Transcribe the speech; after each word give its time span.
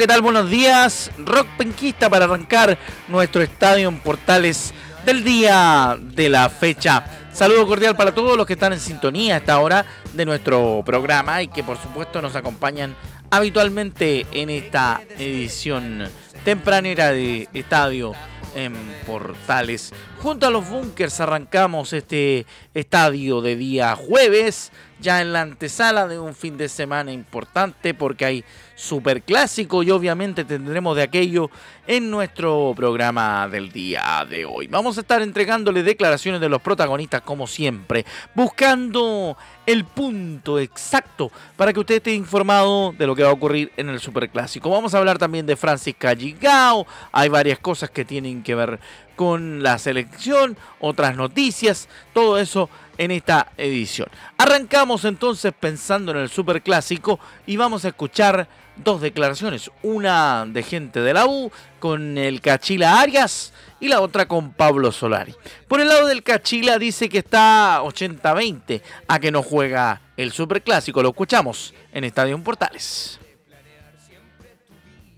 ¿Qué 0.00 0.06
tal? 0.06 0.22
Buenos 0.22 0.48
días. 0.48 1.10
Rock 1.18 1.46
Penquista 1.58 2.08
para 2.08 2.24
arrancar 2.24 2.78
nuestro 3.06 3.42
estadio 3.42 3.86
en 3.86 4.00
Portales 4.00 4.72
del 5.04 5.22
día 5.22 5.98
de 6.00 6.30
la 6.30 6.48
fecha. 6.48 7.04
Saludo 7.34 7.66
cordial 7.66 7.94
para 7.94 8.14
todos 8.14 8.34
los 8.34 8.46
que 8.46 8.54
están 8.54 8.72
en 8.72 8.80
sintonía 8.80 9.34
a 9.34 9.36
esta 9.36 9.60
hora 9.60 9.84
de 10.14 10.24
nuestro 10.24 10.82
programa 10.86 11.42
y 11.42 11.48
que 11.48 11.62
por 11.62 11.76
supuesto 11.76 12.22
nos 12.22 12.34
acompañan 12.34 12.96
habitualmente 13.30 14.26
en 14.32 14.48
esta 14.48 15.02
edición 15.18 16.08
tempranera 16.44 17.12
de 17.12 17.50
Estadio 17.52 18.14
en 18.54 18.74
Portales. 19.06 19.92
Junto 20.22 20.46
a 20.46 20.50
los 20.50 20.66
bunkers 20.66 21.20
arrancamos 21.20 21.92
este 21.92 22.46
estadio 22.72 23.42
de 23.42 23.54
día 23.54 23.94
jueves, 23.96 24.72
ya 25.00 25.20
en 25.20 25.32
la 25.32 25.42
antesala 25.42 26.06
de 26.06 26.18
un 26.18 26.34
fin 26.34 26.56
de 26.56 26.68
semana 26.68 27.12
importante 27.12 27.94
porque 27.94 28.24
hay 28.24 28.44
superclásico 28.74 29.82
y 29.82 29.90
obviamente 29.90 30.44
tendremos 30.44 30.96
de 30.96 31.02
aquello 31.02 31.50
en 31.86 32.10
nuestro 32.10 32.72
programa 32.74 33.48
del 33.48 33.70
día 33.70 34.26
de 34.28 34.44
hoy. 34.44 34.68
Vamos 34.68 34.96
a 34.96 35.02
estar 35.02 35.20
entregándole 35.20 35.82
declaraciones 35.82 36.40
de 36.40 36.48
los 36.48 36.62
protagonistas 36.62 37.22
como 37.22 37.46
siempre, 37.46 38.06
buscando 38.34 39.36
el 39.66 39.84
punto 39.84 40.58
exacto 40.58 41.30
para 41.56 41.72
que 41.72 41.80
usted 41.80 41.96
esté 41.96 42.14
informado 42.14 42.94
de 42.96 43.06
lo 43.06 43.14
que 43.14 43.22
va 43.22 43.30
a 43.30 43.34
ocurrir 43.34 43.72
en 43.76 43.88
el 43.88 44.00
superclásico. 44.00 44.70
Vamos 44.70 44.94
a 44.94 44.98
hablar 44.98 45.18
también 45.18 45.46
de 45.46 45.56
Francis 45.56 45.94
Calligao, 45.98 46.86
hay 47.12 47.28
varias 47.28 47.58
cosas 47.58 47.90
que 47.90 48.04
tienen 48.04 48.42
que 48.42 48.54
ver 48.54 48.80
con 49.14 49.62
la 49.62 49.78
selección, 49.78 50.56
otras 50.78 51.14
noticias, 51.14 51.90
todo 52.14 52.38
eso 52.38 52.70
en 53.00 53.10
esta 53.12 53.46
edición. 53.56 54.08
Arrancamos 54.36 55.06
entonces 55.06 55.54
pensando 55.58 56.12
en 56.12 56.18
el 56.18 56.28
superclásico 56.28 57.18
y 57.46 57.56
vamos 57.56 57.86
a 57.86 57.88
escuchar 57.88 58.46
dos 58.76 59.00
declaraciones, 59.00 59.70
una 59.82 60.44
de 60.46 60.62
gente 60.62 61.00
de 61.00 61.14
la 61.14 61.24
U 61.24 61.50
con 61.78 62.18
el 62.18 62.42
Cachila 62.42 63.00
Arias 63.00 63.54
y 63.80 63.88
la 63.88 64.02
otra 64.02 64.28
con 64.28 64.52
Pablo 64.52 64.92
Solari. 64.92 65.34
Por 65.66 65.80
el 65.80 65.88
lado 65.88 66.08
del 66.08 66.22
Cachila 66.22 66.78
dice 66.78 67.08
que 67.08 67.20
está 67.20 67.80
80-20 67.82 68.82
a 69.08 69.18
que 69.18 69.30
no 69.30 69.42
juega 69.42 70.02
el 70.18 70.30
Superclásico. 70.30 71.02
Lo 71.02 71.08
escuchamos 71.08 71.72
en 71.92 72.04
Estadio 72.04 72.38
Portales. 72.44 73.18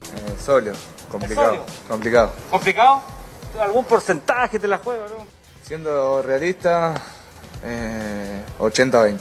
Eh, 0.03 0.36
solo, 0.41 0.72
complicado, 1.10 1.66
complicado. 1.88 2.33
¿Complicado? 2.48 3.03
¿Algún 3.60 3.84
porcentaje 3.86 4.60
te 4.60 4.69
la 4.69 4.78
juega? 4.78 5.05
Siendo 5.64 6.22
realista, 6.22 6.94
80-20. 7.63 9.15
Eh, 9.15 9.19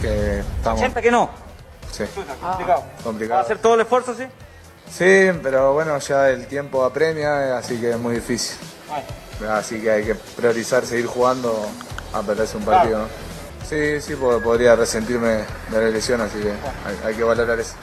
que 0.00 0.38
estamos... 0.40 0.82
¿80 0.82 1.00
que 1.02 1.10
no? 1.10 1.30
Sí. 1.90 2.04
complicado. 2.40 2.84
complicado. 3.04 3.36
¿Va 3.36 3.40
a 3.40 3.44
hacer 3.44 3.58
todo 3.58 3.74
el 3.74 3.82
esfuerzo, 3.82 4.14
sí? 4.14 4.24
Sí, 4.90 5.30
pero 5.42 5.72
bueno, 5.72 5.98
ya 5.98 6.30
el 6.30 6.46
tiempo 6.46 6.84
apremia, 6.84 7.56
así 7.56 7.78
que 7.80 7.90
es 7.90 7.98
muy 7.98 8.16
difícil. 8.16 8.56
Así 9.48 9.80
que 9.80 9.90
hay 9.90 10.04
que 10.04 10.14
priorizar 10.14 10.84
seguir 10.84 11.06
jugando 11.06 11.66
a 12.12 12.22
perderse 12.22 12.56
un 12.58 12.64
partido. 12.64 13.08
Sí, 13.68 14.00
sí, 14.00 14.14
podría 14.16 14.76
resentirme 14.76 15.44
de 15.70 15.80
la 15.80 15.88
lesión, 15.88 16.20
así 16.20 16.38
que 16.38 16.52
hay, 17.06 17.14
que 17.14 17.22
valorar 17.22 17.58
eso. 17.58 17.74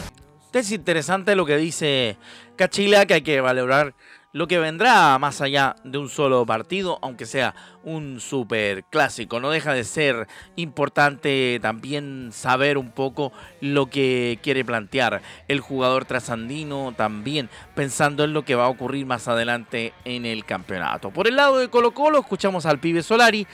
Es 0.53 0.71
interesante 0.71 1.35
lo 1.35 1.45
que 1.45 1.57
dice 1.57 2.17
Cachila, 2.55 3.05
que 3.07 3.15
hay 3.15 3.21
que 3.23 3.41
valorar 3.41 3.95
lo 4.31 4.47
que 4.47 4.59
vendrá 4.59 5.17
más 5.17 5.41
allá 5.41 5.75
de 5.83 5.97
un 5.97 6.07
solo 6.07 6.45
partido, 6.45 6.99
aunque 7.01 7.25
sea 7.25 7.55
un 7.83 8.19
super 8.19 8.83
clásico. 8.85 9.39
No 9.39 9.49
deja 9.49 9.73
de 9.73 9.83
ser 9.83 10.27
importante 10.55 11.59
también 11.61 12.29
saber 12.31 12.77
un 12.77 12.91
poco 12.91 13.31
lo 13.59 13.87
que 13.87 14.39
quiere 14.43 14.63
plantear 14.63 15.21
el 15.47 15.61
jugador 15.61 16.05
trasandino, 16.05 16.93
también 16.95 17.49
pensando 17.75 18.23
en 18.23 18.33
lo 18.33 18.45
que 18.45 18.55
va 18.55 18.65
a 18.65 18.69
ocurrir 18.69 19.05
más 19.05 19.27
adelante 19.27 19.93
en 20.05 20.25
el 20.25 20.45
campeonato. 20.45 21.09
Por 21.09 21.27
el 21.27 21.35
lado 21.35 21.57
de 21.57 21.69
Colo 21.69 21.91
Colo, 21.91 22.19
escuchamos 22.19 22.65
al 22.67 22.79
pibe 22.79 23.01
Solari, 23.01 23.47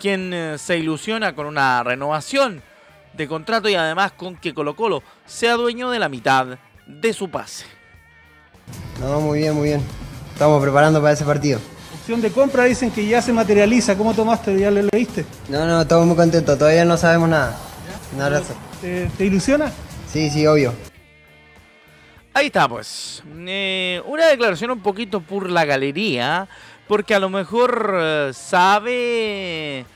quien 0.00 0.32
eh, 0.32 0.56
se 0.58 0.78
ilusiona 0.78 1.34
con 1.34 1.46
una 1.46 1.82
renovación 1.82 2.62
de 3.12 3.28
contrato 3.28 3.68
y 3.68 3.74
además 3.74 4.12
con 4.12 4.36
que 4.36 4.54
Colo 4.54 4.74
Colo 4.74 5.02
sea 5.26 5.54
dueño 5.54 5.90
de 5.90 5.98
la 5.98 6.08
mitad 6.08 6.58
de 6.86 7.12
su 7.12 7.30
pase. 7.30 7.66
No, 8.98 9.20
muy 9.20 9.40
bien, 9.40 9.54
muy 9.54 9.68
bien 9.68 9.82
estamos 10.42 10.60
preparando 10.60 11.00
para 11.00 11.12
ese 11.12 11.24
partido. 11.24 11.60
Opción 11.94 12.20
de 12.20 12.32
compra 12.32 12.64
dicen 12.64 12.90
que 12.90 13.06
ya 13.06 13.22
se 13.22 13.32
materializa. 13.32 13.96
¿Cómo 13.96 14.12
tomaste? 14.12 14.58
¿Ya 14.58 14.72
le 14.72 14.82
leíste? 14.92 15.24
No, 15.48 15.64
no, 15.64 15.82
estamos 15.82 16.04
muy 16.04 16.16
contentos. 16.16 16.58
Todavía 16.58 16.84
no 16.84 16.96
sabemos 16.96 17.28
nada. 17.28 17.56
¿Te, 18.80 19.24
ilusiona? 19.24 19.70
Sí, 20.12 20.28
sí, 20.30 20.44
obvio. 20.44 20.74
Ahí 22.34 22.46
está, 22.46 22.68
pues. 22.68 23.22
Eh, 23.46 24.02
una 24.04 24.26
declaración 24.26 24.72
un 24.72 24.80
poquito 24.80 25.20
por 25.20 25.48
la 25.48 25.64
galería, 25.64 26.48
porque 26.88 27.14
a 27.14 27.20
lo 27.20 27.30
mejor 27.30 27.94
eh, 27.94 28.30
sabe 28.34 29.86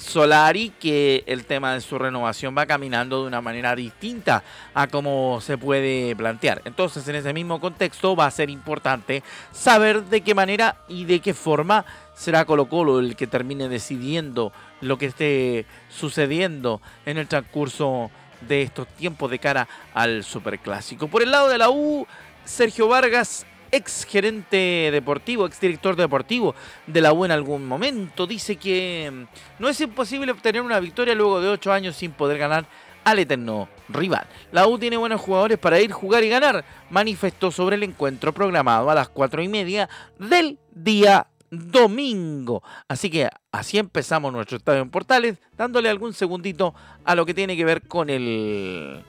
Solari 0.00 0.70
que 0.80 1.22
el 1.26 1.44
tema 1.44 1.74
de 1.74 1.80
su 1.80 1.98
renovación 1.98 2.56
va 2.56 2.66
caminando 2.66 3.20
de 3.22 3.28
una 3.28 3.40
manera 3.40 3.76
distinta 3.76 4.42
a 4.74 4.86
cómo 4.88 5.40
se 5.40 5.58
puede 5.58 6.16
plantear. 6.16 6.62
Entonces, 6.64 7.06
en 7.08 7.16
ese 7.16 7.32
mismo 7.32 7.60
contexto 7.60 8.16
va 8.16 8.26
a 8.26 8.30
ser 8.30 8.50
importante 8.50 9.22
saber 9.52 10.04
de 10.04 10.22
qué 10.22 10.34
manera 10.34 10.78
y 10.88 11.04
de 11.04 11.20
qué 11.20 11.34
forma 11.34 11.84
será 12.14 12.44
Colo 12.44 12.68
Colo 12.68 12.98
el 12.98 13.16
que 13.16 13.26
termine 13.26 13.68
decidiendo 13.68 14.52
lo 14.80 14.98
que 14.98 15.06
esté 15.06 15.66
sucediendo 15.88 16.80
en 17.06 17.18
el 17.18 17.28
transcurso 17.28 18.10
de 18.48 18.62
estos 18.62 18.88
tiempos 18.88 19.30
de 19.30 19.38
cara 19.38 19.68
al 19.94 20.24
Superclásico. 20.24 21.08
Por 21.08 21.22
el 21.22 21.30
lado 21.30 21.48
de 21.48 21.58
la 21.58 21.70
U, 21.70 22.06
Sergio 22.44 22.88
Vargas 22.88 23.46
ex 23.70 24.04
gerente 24.04 24.90
deportivo, 24.92 25.46
ex 25.46 25.60
director 25.60 25.96
deportivo 25.96 26.54
de 26.86 27.00
la 27.00 27.12
U 27.12 27.24
en 27.24 27.30
algún 27.30 27.66
momento, 27.66 28.26
dice 28.26 28.56
que 28.56 29.10
mm, 29.12 29.62
no 29.62 29.68
es 29.68 29.80
imposible 29.80 30.32
obtener 30.32 30.62
una 30.62 30.80
victoria 30.80 31.14
luego 31.14 31.40
de 31.40 31.48
ocho 31.48 31.72
años 31.72 31.96
sin 31.96 32.12
poder 32.12 32.38
ganar 32.38 32.66
al 33.04 33.18
eterno 33.18 33.68
rival. 33.88 34.26
La 34.52 34.66
U 34.66 34.78
tiene 34.78 34.96
buenos 34.96 35.20
jugadores 35.20 35.58
para 35.58 35.80
ir, 35.80 35.92
jugar 35.92 36.22
y 36.24 36.28
ganar, 36.28 36.64
manifestó 36.90 37.50
sobre 37.50 37.76
el 37.76 37.82
encuentro 37.82 38.32
programado 38.32 38.90
a 38.90 38.94
las 38.94 39.08
cuatro 39.08 39.42
y 39.42 39.48
media 39.48 39.88
del 40.18 40.58
día 40.72 41.26
domingo. 41.50 42.62
Así 42.88 43.10
que 43.10 43.28
así 43.52 43.78
empezamos 43.78 44.32
nuestro 44.32 44.58
estadio 44.58 44.82
en 44.82 44.90
Portales, 44.90 45.38
dándole 45.56 45.88
algún 45.88 46.12
segundito 46.12 46.74
a 47.04 47.14
lo 47.14 47.26
que 47.26 47.34
tiene 47.34 47.56
que 47.56 47.64
ver 47.64 47.86
con 47.86 48.10
el 48.10 49.04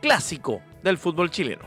clásico 0.00 0.60
del 0.82 0.98
fútbol 0.98 1.30
chileno. 1.30 1.64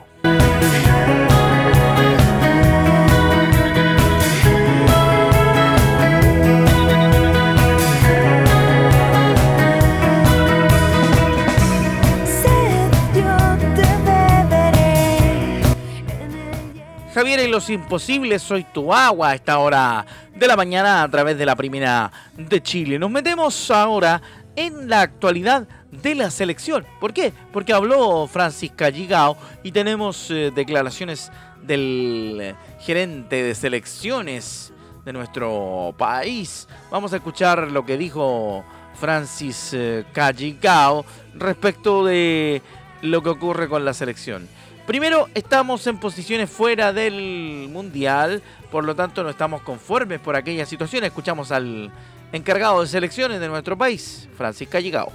Los 17.59 17.70
imposibles, 17.70 18.41
soy 18.41 18.64
tu 18.64 18.94
agua 18.94 19.32
a 19.32 19.35
esta 19.35 19.59
hora 19.59 20.06
de 20.34 20.47
la 20.47 20.56
mañana 20.56 21.03
a 21.03 21.09
través 21.09 21.38
de 21.38 21.46
la 21.46 21.58
primera 21.58 22.09
de 22.38 22.64
Chile. 22.64 22.97
Nos 22.97 23.11
metemos 23.11 23.70
ahora 23.70 24.22
en 24.56 24.88
la 24.88 25.02
actualidad 25.02 25.67
de 25.91 26.16
la 26.16 26.32
selección. 26.32 26.85
¿Por 27.02 27.11
qué? 27.11 27.34
Porque 27.52 27.73
habló 27.73 28.28
Francis 28.28 28.72
Calligao 28.73 29.35
y 29.61 29.73
tenemos 29.73 30.32
eh, 30.32 30.53
declaraciones 30.56 31.34
del 31.61 32.56
gerente 32.79 33.44
de 33.44 33.53
selecciones 33.53 34.72
de 35.03 35.11
nuestro 35.11 35.94
país. 35.97 36.66
Vamos 36.90 37.11
a 37.11 37.17
escuchar 37.17 37.70
lo 37.72 37.85
que 37.85 37.97
dijo 37.97 38.64
Francis 38.94 39.72
eh, 39.73 40.06
Calligao 40.14 41.06
respecto 41.34 42.06
de 42.06 42.61
lo 43.02 43.22
que 43.22 43.29
ocurre 43.29 43.67
con 43.67 43.84
la 43.84 43.94
selección. 43.94 44.47
Primero, 44.90 45.30
estamos 45.36 45.86
en 45.86 46.00
posiciones 46.00 46.50
fuera 46.50 46.91
del 46.91 47.70
Mundial, 47.72 48.41
por 48.72 48.84
lo 48.84 48.96
tanto 48.96 49.22
no 49.22 49.30
estamos 49.30 49.62
conformes 49.62 50.20
por 50.20 50.36
aquella 50.36 50.66
situación. 50.66 51.03
Escuchamos 51.03 51.52
al 51.52 51.91
encargado 52.34 52.82
de 52.82 52.88
selecciones 52.88 53.40
de 53.40 53.47
nuestro 53.50 53.78
país, 53.78 54.28
Francis 54.36 54.68
Calligao. 54.68 55.12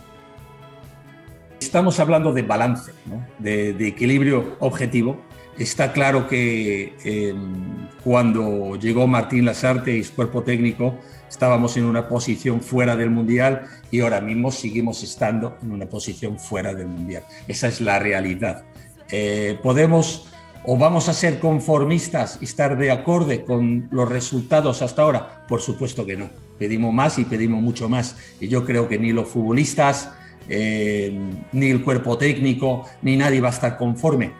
estamos 1.59 1.99
hablando 1.99 2.33
de 2.33 2.43
balance, 2.43 2.93
de, 3.41 3.71
equilibrio 3.85 4.57
objetivo. 4.61 5.21
Está 5.59 5.93
claro 5.93 6.29
que 6.29 6.95
em, 7.03 7.89
cuando 8.05 8.77
llegó 8.77 9.09
Martín 9.09 9.45
Lasarte 9.45 9.97
y 9.97 10.05
su 10.05 10.15
cuerpo 10.15 10.45
técnico, 10.45 11.01
estábamos 11.29 11.77
en 11.77 11.87
una 11.87 12.07
posición 12.07 12.63
fuera 12.63 12.95
del 12.95 13.11
Mundial 13.11 13.67
y 13.91 14.03
ahora 14.03 14.21
mismo 14.21 14.53
seguimos 14.53 15.03
estando 15.03 15.59
en 15.65 15.73
una 15.73 15.87
posición 15.87 16.39
fuera 16.39 16.73
del 16.75 16.87
Mundial. 16.87 17.25
Esa 17.49 17.67
es 17.67 17.81
la 17.81 17.99
realidad. 17.99 18.63
Eh, 19.17 19.61
podemos 19.63 20.27
o 20.65 20.77
vamos 20.77 21.09
a 21.09 21.13
ser 21.13 21.39
conformistas 21.39 22.39
y 22.41 22.47
estar 22.47 22.77
de 22.77 22.91
acorde 22.91 23.45
con 23.45 23.87
los 23.93 24.09
resultados 24.09 24.83
hasta 24.83 25.03
ahora. 25.03 25.47
Por 25.47 25.61
supuesto 25.61 26.05
que 26.05 26.17
no. 26.17 26.31
Pedimos 26.59 26.93
más 26.93 27.21
y 27.21 27.25
pedimos 27.25 27.63
mucho 27.63 27.89
más. 27.89 28.17
Y 28.41 28.49
yo 28.49 28.65
creo 28.65 28.89
que 28.89 28.99
ni 28.99 29.13
los 29.13 29.29
futbolistas, 29.29 30.11
eh, 30.49 31.17
ni 31.53 31.71
el 31.71 31.85
cuerpo 31.85 32.19
técnico, 32.19 32.89
ni 33.03 33.17
nadie 33.17 33.41
va 33.41 33.49
a 33.49 33.53
estar 33.53 33.77
conforme. 33.77 34.33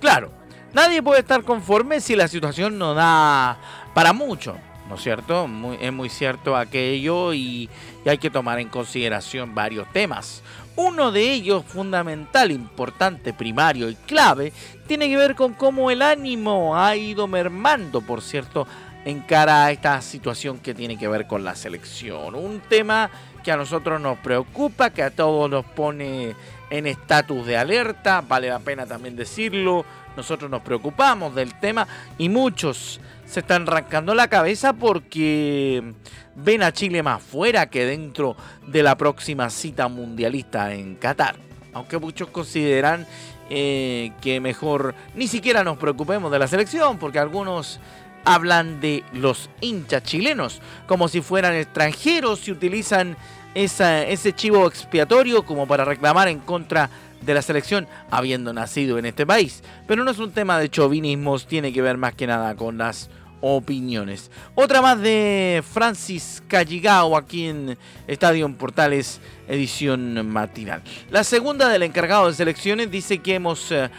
Claro, 0.00 0.30
nadie 0.72 1.02
puede 1.02 1.20
estar 1.20 1.42
conforme 1.42 2.00
si 2.00 2.14
la 2.14 2.28
situación 2.28 2.78
no 2.78 2.94
da 2.94 3.58
para 3.94 4.12
mucho. 4.12 4.54
¿No 4.88 4.94
es 4.94 5.02
cierto? 5.02 5.48
es 5.80 5.92
muy 5.92 6.08
cierto 6.08 6.56
aquello 6.56 7.34
y, 7.34 7.68
hay 8.06 8.16
que 8.16 8.30
tomar 8.30 8.58
en 8.58 8.70
consideración 8.70 9.54
varios 9.54 9.86
temas. 9.92 10.42
Uno 10.76 11.12
de 11.12 11.30
ellos, 11.30 11.62
fundamental, 11.66 12.50
importante, 12.50 13.34
primario 13.34 13.90
y 13.90 13.96
clave, 13.96 14.52
tiene 14.86 15.10
que 15.10 15.16
ver 15.18 15.34
con 15.34 15.52
cómo 15.52 15.90
el 15.90 16.00
ánimo 16.00 16.78
ha 16.78 16.96
ido 16.96 17.26
mermando, 17.26 18.00
por 18.00 18.22
cierto, 18.22 18.66
en 19.04 19.20
cara 19.20 19.66
a 19.66 19.72
esta 19.72 20.00
situación 20.00 20.58
que 20.58 20.74
tiene 20.74 20.96
que 20.96 21.06
ver 21.06 21.26
con 21.26 21.44
la 21.44 21.54
selección. 21.54 22.34
Un 22.34 22.60
tema 22.60 23.10
que 23.44 23.52
a 23.52 23.58
nosotros 23.58 24.00
nos 24.00 24.18
preocupa, 24.18 24.90
que 24.90 25.02
a 25.02 25.10
todos 25.10 25.50
nos 25.50 25.66
pone 25.66 26.34
en 26.70 26.86
estatus 26.86 27.46
de 27.46 27.58
alerta, 27.58 28.22
vale 28.26 28.48
la 28.48 28.58
pena 28.58 28.86
también 28.86 29.16
decirlo, 29.16 29.84
nosotros 30.16 30.50
nos 30.50 30.62
preocupamos 30.62 31.34
del 31.34 31.54
tema 31.58 31.86
y 32.18 32.28
muchos 32.28 33.00
se 33.28 33.40
están 33.40 33.68
arrancando 33.68 34.14
la 34.14 34.28
cabeza 34.28 34.72
porque 34.72 35.92
ven 36.34 36.62
a 36.62 36.72
Chile 36.72 37.02
más 37.02 37.22
fuera 37.22 37.68
que 37.68 37.84
dentro 37.84 38.36
de 38.66 38.82
la 38.82 38.96
próxima 38.96 39.50
cita 39.50 39.88
mundialista 39.88 40.72
en 40.72 40.96
Qatar. 40.96 41.36
Aunque 41.74 41.98
muchos 41.98 42.28
consideran 42.28 43.06
eh, 43.50 44.12
que 44.22 44.40
mejor 44.40 44.94
ni 45.14 45.28
siquiera 45.28 45.62
nos 45.62 45.76
preocupemos 45.76 46.32
de 46.32 46.38
la 46.38 46.48
selección, 46.48 46.98
porque 46.98 47.18
algunos 47.18 47.80
hablan 48.24 48.80
de 48.80 49.04
los 49.12 49.50
hinchas 49.60 50.02
chilenos 50.02 50.60
como 50.86 51.08
si 51.08 51.20
fueran 51.20 51.54
extranjeros 51.54 52.48
y 52.48 52.52
utilizan 52.52 53.16
ese 53.54 54.32
chivo 54.34 54.68
expiatorio 54.68 55.44
como 55.44 55.66
para 55.66 55.84
reclamar 55.84 56.28
en 56.28 56.38
contra 56.40 56.88
de 56.88 56.92
la 57.26 57.42
selección 57.42 57.86
habiendo 58.10 58.52
nacido 58.52 58.98
en 58.98 59.06
este 59.06 59.26
país. 59.26 59.62
Pero 59.86 60.04
no 60.04 60.10
es 60.10 60.18
un 60.18 60.32
tema 60.32 60.58
de 60.58 60.68
chauvinismos, 60.70 61.46
tiene 61.46 61.72
que 61.72 61.82
ver 61.82 61.96
más 61.96 62.14
que 62.14 62.26
nada 62.26 62.54
con 62.54 62.78
las 62.78 63.10
opiniones. 63.40 64.30
Otra 64.54 64.82
más 64.82 65.00
de 65.00 65.62
Francis 65.72 66.42
Calligao 66.48 67.16
aquí 67.16 67.46
en 67.46 67.78
Estadio 68.06 68.48
Portales 68.56 69.20
edición 69.46 70.28
matinal. 70.28 70.82
La 71.10 71.24
segunda 71.24 71.68
del 71.68 71.82
encargado 71.82 72.28
de 72.28 72.34
selecciones 72.34 72.90
dice 72.90 73.18
que 73.18 73.36
hemos 73.36 73.70
eh, 73.72 73.90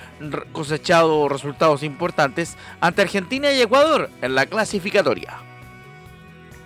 cosechado 0.51 1.29
resultados 1.29 1.83
importantes 1.83 2.57
ante 2.81 3.01
Argentina 3.01 3.51
y 3.51 3.61
Ecuador 3.61 4.09
en 4.21 4.35
la 4.35 4.45
clasificatoria. 4.45 5.37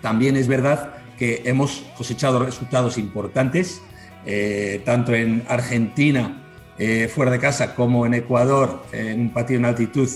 También 0.02 0.36
es 0.36 0.48
verdad 0.48 0.94
que 1.18 1.42
hemos 1.44 1.84
cosechado 1.96 2.44
resultados 2.44 2.98
importantes, 2.98 3.80
eh, 4.26 4.82
tanto 4.84 5.14
en 5.14 5.44
Argentina 5.48 6.43
eh, 6.78 7.08
fuera 7.08 7.30
de 7.30 7.38
casa 7.38 7.74
como 7.74 8.06
en 8.06 8.14
Ecuador, 8.14 8.82
en 8.92 9.20
un 9.20 9.30
partido 9.30 9.58
en 9.60 9.66
altitud, 9.66 10.08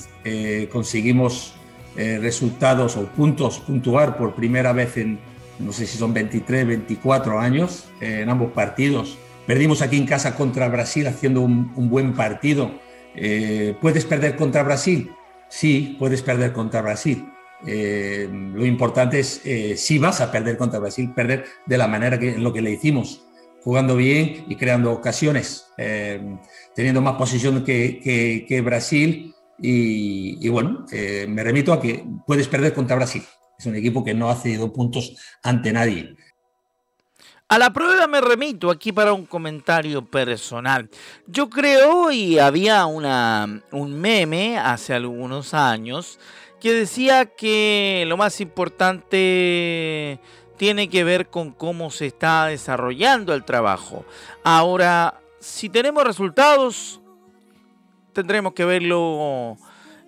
conseguimos 0.70 1.55
eh, 1.99 2.20
resultados 2.20 2.96
o 2.96 3.06
puntos 3.06 3.58
puntuar 3.58 4.16
por 4.16 4.32
primera 4.37 4.72
vez 4.72 4.99
en, 4.99 5.19
no 5.58 5.72
sé 5.72 5.84
si 5.84 5.99
son 5.99 6.14
23, 6.14 6.64
24 6.64 7.40
años 7.40 7.88
eh, 8.00 8.20
en 8.22 8.31
ambos 8.31 8.52
partidos. 8.52 9.19
Perdimos 9.49 9.82
aquí 9.82 9.96
en 9.96 10.06
casa 10.06 10.37
contra 10.37 10.69
Brasil 10.69 11.08
haciendo 11.08 11.40
un, 11.40 11.90
buen 11.90 12.12
partido. 12.14 12.70
Eh, 13.16 13.75
¿Puedes 13.81 14.05
perder 14.05 14.37
contra 14.37 14.62
Brasil? 14.62 15.10
Sí, 15.49 15.96
puedes 15.99 16.22
perder 16.22 16.52
contra 16.52 16.82
Brasil. 16.82 17.26
lo 17.64 18.64
importante 18.64 19.19
es, 19.19 19.40
si 19.75 19.99
vas 19.99 20.20
a 20.20 20.31
perder 20.31 20.56
contra 20.56 20.78
Brasil, 20.78 21.12
perder 21.12 21.46
de 21.66 21.78
la 21.78 21.88
manera 21.88 22.16
que 22.16 22.34
en 22.34 22.44
lo 22.44 22.52
que 22.52 22.62
le 22.62 22.70
hicimos, 22.70 23.26
jugando 23.69 23.97
bien 23.97 24.47
y 24.49 24.56
creando 24.56 24.91
ocasiones, 24.91 25.67
teniendo 26.75 27.03
más 27.03 27.17
posición 27.17 27.62
que, 27.67 28.00
que, 28.03 28.47
que 28.49 28.62
Brasil 28.62 29.35
y, 29.59 30.49
bueno, 30.49 30.87
eh, 30.91 31.26
me 31.29 31.44
remito 31.44 31.75
a 31.75 31.79
que 31.79 32.03
puedes 32.26 32.49
perder 32.49 32.73
contra 32.73 32.97
Brasil. 32.97 33.23
Es 33.59 33.67
un 33.67 33.76
equipo 33.76 34.03
que 34.03 34.15
no 34.15 34.31
ha 34.31 34.37
cedido 34.37 34.73
puntos 34.73 35.19
ante 35.43 35.70
nadie. 35.70 36.17
A 37.47 37.59
la 37.59 37.70
prueba 37.70 38.06
me 38.06 38.23
remito 38.23 38.70
aquí 38.70 38.91
para 38.91 39.12
un 39.12 39.26
comentario 39.26 40.03
personal. 40.03 40.88
Yo 41.26 41.50
creo, 41.50 42.11
y 42.11 42.38
había 42.38 42.87
una, 42.87 43.62
un 43.70 44.00
meme 44.00 44.56
hace 44.56 44.94
algunos 44.94 45.53
años, 45.53 46.19
que 46.59 46.73
decía 46.73 47.26
que 47.26 48.05
lo 48.09 48.17
más 48.17 48.41
importante 48.41 50.20
tiene 50.58 50.90
que 50.90 51.05
ver 51.05 51.31
con 51.31 51.52
cómo 51.52 51.90
se 51.90 52.06
está 52.06 52.46
desarrollando 52.46 53.32
el 53.32 53.44
trabajo. 53.44 54.05
Ahora, 54.44 55.20
si 55.40 55.70
tenemos 55.70 56.05
resultados, 56.05 57.00
tendremos 58.12 58.52
que 58.52 58.64
verlo 58.64 59.56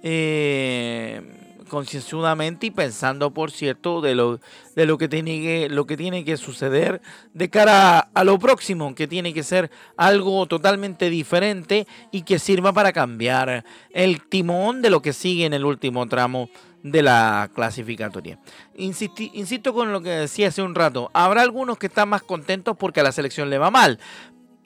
eh, 0.02 1.40
concienzudamente 1.71 2.67
y 2.67 2.71
pensando, 2.71 3.33
por 3.33 3.51
cierto, 3.51 4.03
de 4.03 4.15
lo, 4.15 4.41
de 4.77 4.85
lo 4.85 4.99
que 4.99 5.09
tiene 5.09 5.41
que, 5.41 5.69
lo 5.71 5.87
que 5.87 5.97
tiene 5.97 6.25
que 6.25 6.37
suceder 6.37 7.01
de 7.33 7.49
cara 7.49 8.01
a, 8.13 8.25
lo 8.25 8.39
próximo, 8.39 8.95
que 8.95 9.07
tiene 9.07 9.33
que 9.33 9.43
ser 9.43 9.71
algo 9.97 10.45
totalmente 10.47 11.09
diferente 11.09 11.87
y 12.11 12.23
que 12.23 12.39
sirva 12.39 12.73
para 12.73 12.93
cambiar 12.93 13.65
el 13.91 14.21
timón 14.29 14.83
de 14.83 14.91
lo 14.91 15.01
que 15.01 15.15
sigue 15.15 15.47
en 15.47 15.55
el 15.55 15.65
último 15.65 16.07
tramo 16.09 16.51
de 16.83 17.03
la 17.03 17.51
clasificatoria. 17.55 18.39
insisto 18.75 19.73
con 19.73 19.93
lo 19.93 20.03
que 20.03 20.11
decía 20.11 20.49
hace 20.49 20.63
un 20.63 20.75
rato, 20.75 21.11
habrá 21.15 21.43
algunos 21.43 21.79
que 21.79 21.87
están 21.87 22.09
más 22.09 22.23
contentos 22.23 22.77
porque 22.77 23.01
a 23.01 23.05
la 23.05 23.13
selección 23.13 23.49
le 23.49 23.59
va 23.59 23.71
mal. 23.71 23.99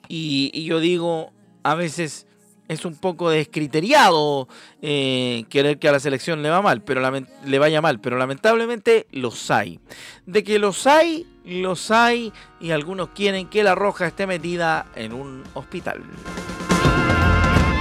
y 0.07 0.63
yo 0.65 0.79
digo, 0.79 1.31
a 1.63 1.75
veces 1.75 2.27
es 2.67 2.85
un 2.85 2.95
poco 2.95 3.29
descriteriado 3.29 4.47
eh, 4.81 5.45
querer 5.49 5.79
que 5.79 5.87
a 5.87 5.91
la 5.91 5.99
selección 5.99 6.41
le 6.41 6.49
va 6.49 6.61
mal, 6.61 6.81
pero 6.81 7.01
le 7.45 7.59
vaya 7.59 7.81
mal, 7.81 7.99
pero 7.99 8.17
lamentablemente 8.17 9.07
los 9.11 9.51
hay. 9.51 9.79
De 10.25 10.43
que 10.43 10.59
los 10.59 10.87
hay, 10.87 11.25
los 11.45 11.91
hay 11.91 12.33
y 12.59 12.71
algunos 12.71 13.09
quieren 13.09 13.47
que 13.47 13.63
la 13.63 13.75
roja 13.75 14.07
esté 14.07 14.27
metida 14.27 14.87
en 14.95 15.13
un 15.13 15.43
hospital. 15.53 16.03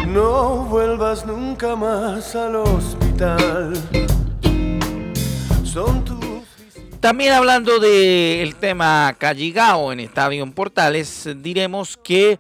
No 0.09 0.65
vuelvas 0.65 1.27
nunca 1.27 1.75
más 1.75 2.37
al 2.37 2.57
hospital. 2.57 3.73
También 7.01 7.33
hablando 7.33 7.81
del 7.81 8.55
tema 8.55 9.15
Calligao 9.19 9.93
en 9.93 9.99
Estadio 9.99 10.49
Portales, 10.53 11.29
diremos 11.39 11.97
que 11.97 12.39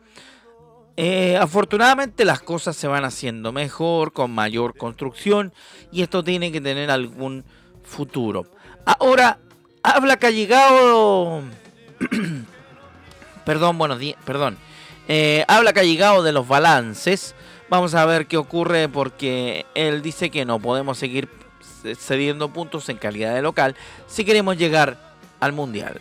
eh, 0.96 1.36
afortunadamente 1.36 2.24
las 2.24 2.40
cosas 2.40 2.76
se 2.76 2.86
van 2.86 3.04
haciendo 3.04 3.52
mejor, 3.52 4.12
con 4.12 4.30
mayor 4.30 4.76
construcción, 4.76 5.52
y 5.90 6.02
esto 6.02 6.22
tiene 6.22 6.52
que 6.52 6.60
tener 6.60 6.90
algún 6.90 7.44
futuro. 7.82 8.46
Ahora, 8.84 9.38
habla 9.82 10.16
que 10.16 10.26
perdón, 13.44 13.78
buenos 13.78 13.98
días, 13.98 14.18
perdón. 14.24 14.56
Eh, 15.08 15.44
habla 15.48 15.72
que 15.72 15.80
de 16.22 16.32
los 16.32 16.48
balances. 16.48 17.34
Vamos 17.68 17.94
a 17.94 18.06
ver 18.06 18.26
qué 18.26 18.36
ocurre 18.36 18.88
porque 18.88 19.66
él 19.74 20.02
dice 20.02 20.30
que 20.30 20.44
no 20.44 20.60
podemos 20.60 20.98
seguir 20.98 21.28
cediendo 21.98 22.52
puntos 22.52 22.88
en 22.88 22.96
calidad 22.96 23.34
de 23.34 23.42
local 23.42 23.74
si 24.06 24.24
queremos 24.24 24.56
llegar 24.56 24.98
al 25.40 25.52
Mundial. 25.52 26.00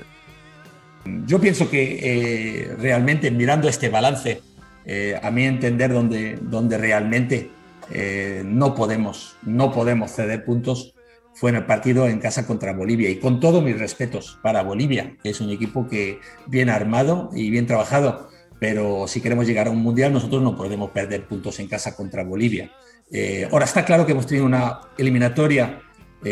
Yo 1.25 1.39
pienso 1.39 1.69
que 1.69 1.99
eh, 2.01 2.75
realmente 2.79 3.31
mirando 3.31 3.67
este 3.67 3.89
balance 3.89 4.41
eh, 4.85 5.19
a 5.21 5.31
mi 5.31 5.45
entender, 5.45 5.93
donde, 5.93 6.37
donde 6.41 6.77
realmente 6.77 7.49
eh, 7.91 8.43
no, 8.45 8.75
podemos, 8.75 9.35
no 9.43 9.71
podemos 9.71 10.11
ceder 10.11 10.43
puntos 10.43 10.93
fue 11.35 11.49
en 11.49 11.55
el 11.57 11.65
partido 11.65 12.07
en 12.07 12.19
casa 12.19 12.45
contra 12.45 12.73
Bolivia. 12.73 13.09
Y 13.09 13.15
con 13.15 13.39
todos 13.39 13.63
mis 13.63 13.77
respetos 13.79 14.37
para 14.43 14.61
Bolivia, 14.61 15.17
que 15.23 15.29
es 15.29 15.41
un 15.41 15.49
equipo 15.49 15.87
que 15.87 16.19
bien 16.45 16.69
armado 16.69 17.31
y 17.33 17.49
bien 17.49 17.65
trabajado, 17.65 18.29
pero 18.59 19.07
si 19.07 19.19
queremos 19.19 19.47
llegar 19.47 19.67
a 19.67 19.71
un 19.71 19.81
mundial, 19.81 20.13
nosotros 20.13 20.43
no 20.43 20.55
podemos 20.55 20.91
perder 20.91 21.25
puntos 21.25 21.59
en 21.59 21.67
casa 21.67 21.95
contra 21.95 22.23
Bolivia. 22.23 22.71
Eh, 23.11 23.47
ahora 23.51 23.65
está 23.65 23.83
claro 23.83 24.05
que 24.05 24.11
hemos 24.11 24.27
tenido 24.27 24.45
una 24.45 24.81
eliminatoria 24.97 25.81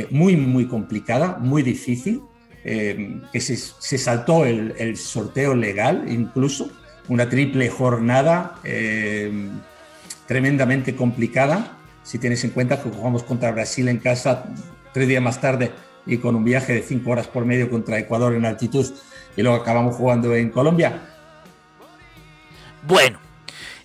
muy, 0.09 0.37
muy 0.37 0.67
complicada, 0.67 1.37
muy 1.37 1.63
difícil, 1.63 2.21
que 2.63 3.41
se, 3.41 3.57
se 3.57 3.97
saltó 3.97 4.45
el, 4.45 4.73
el 4.77 4.95
sorteo 4.95 5.53
legal 5.53 6.05
incluso 6.07 6.71
una 7.07 7.29
triple 7.29 7.69
jornada 7.69 8.55
eh, 8.63 9.49
tremendamente 10.27 10.95
complicada, 10.95 11.77
si 12.03 12.19
tienes 12.19 12.43
en 12.43 12.51
cuenta 12.51 12.81
que 12.81 12.89
jugamos 12.89 13.23
contra 13.23 13.51
Brasil 13.51 13.87
en 13.87 13.97
casa 13.97 14.45
tres 14.93 15.07
días 15.07 15.21
más 15.21 15.39
tarde 15.39 15.71
y 16.05 16.17
con 16.17 16.35
un 16.35 16.43
viaje 16.43 16.73
de 16.73 16.81
cinco 16.81 17.11
horas 17.11 17.27
por 17.27 17.45
medio 17.45 17.69
contra 17.69 17.99
Ecuador 17.99 18.33
en 18.33 18.45
altitud 18.45 18.85
y 19.35 19.41
luego 19.41 19.57
acabamos 19.57 19.95
jugando 19.95 20.35
en 20.35 20.49
Colombia. 20.49 21.01
Bueno, 22.87 23.19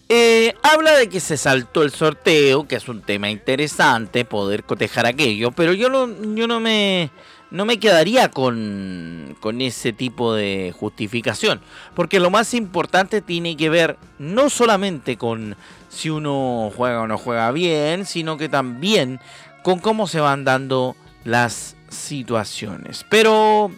eh, 0.08 0.54
habla 0.62 0.96
de 0.96 1.08
que 1.08 1.20
se 1.20 1.36
saltó 1.36 1.82
el 1.82 1.90
sorteo, 1.90 2.66
que 2.66 2.76
es 2.76 2.88
un 2.88 3.02
tema 3.02 3.28
interesante 3.28 4.24
poder 4.24 4.64
cotejar 4.64 5.04
aquello, 5.04 5.50
pero 5.50 5.72
yo 5.72 5.90
no, 5.90 6.08
yo 6.34 6.46
no 6.46 6.60
me 6.60 7.10
no 7.50 7.64
me 7.64 7.78
quedaría 7.78 8.30
con, 8.30 9.36
con 9.40 9.60
ese 9.60 9.92
tipo 9.92 10.34
de 10.34 10.74
justificación, 10.76 11.60
porque 11.94 12.20
lo 12.20 12.30
más 12.30 12.54
importante 12.54 13.20
tiene 13.20 13.56
que 13.56 13.70
ver 13.70 13.96
no 14.18 14.50
solamente 14.50 15.16
con 15.16 15.56
si 15.88 16.10
uno 16.10 16.70
juega 16.76 17.02
o 17.02 17.06
no 17.06 17.18
juega 17.18 17.50
bien, 17.52 18.06
sino 18.06 18.36
que 18.36 18.48
también 18.48 19.20
con 19.62 19.78
cómo 19.78 20.06
se 20.06 20.20
van 20.20 20.44
dando 20.44 20.96
las 21.24 21.76
situaciones. 21.88 23.04
Pero 23.10 23.70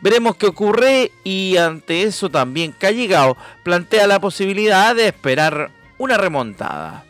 veremos 0.00 0.36
qué 0.36 0.46
ocurre 0.46 1.12
y 1.24 1.56
ante 1.56 2.02
eso 2.02 2.30
también 2.30 2.72
Callegao 2.72 3.36
plantea 3.62 4.06
la 4.06 4.20
posibilidad 4.20 4.94
de 4.94 5.08
esperar 5.08 5.70
una 5.98 6.16
remontada. 6.16 7.05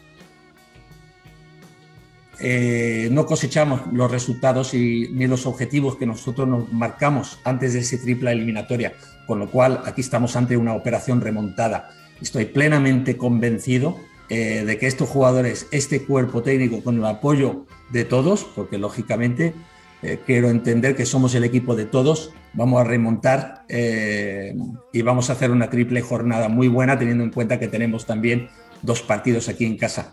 Eh, 2.38 3.08
no 3.12 3.24
cosechamos 3.24 3.80
los 3.92 4.10
resultados 4.10 4.74
y, 4.74 5.08
ni 5.12 5.26
los 5.26 5.46
objetivos 5.46 5.96
que 5.96 6.06
nosotros 6.06 6.46
nos 6.46 6.70
marcamos 6.72 7.38
antes 7.44 7.72
de 7.72 7.80
esa 7.80 7.98
tripla 7.98 8.32
eliminatoria, 8.32 8.92
con 9.26 9.38
lo 9.38 9.50
cual 9.50 9.80
aquí 9.86 10.02
estamos 10.02 10.36
ante 10.36 10.56
una 10.56 10.74
operación 10.74 11.20
remontada. 11.20 11.90
Estoy 12.20 12.46
plenamente 12.46 13.16
convencido 13.16 13.96
eh, 14.28 14.64
de 14.66 14.78
que 14.78 14.86
estos 14.86 15.08
jugadores, 15.08 15.66
este 15.70 16.02
cuerpo 16.02 16.42
técnico, 16.42 16.82
con 16.82 16.98
el 16.98 17.06
apoyo 17.06 17.64
de 17.90 18.04
todos, 18.04 18.44
porque 18.44 18.76
lógicamente 18.76 19.54
eh, 20.02 20.18
quiero 20.26 20.50
entender 20.50 20.94
que 20.94 21.06
somos 21.06 21.34
el 21.34 21.44
equipo 21.44 21.74
de 21.74 21.86
todos, 21.86 22.32
vamos 22.52 22.80
a 22.80 22.84
remontar 22.84 23.64
y 23.68 25.02
vamos 25.02 25.28
a 25.28 25.34
hacer 25.34 25.50
una 25.50 25.70
triple 25.70 26.00
jornada 26.02 26.48
muy 26.48 26.68
buena, 26.68 26.98
teniendo 26.98 27.24
en 27.24 27.30
cuenta 27.30 27.58
que 27.58 27.68
tenemos 27.68 28.06
también 28.06 28.48
dos 28.82 29.02
partidos 29.02 29.48
aquí 29.48 29.64
en 29.64 29.76
casa. 29.76 30.12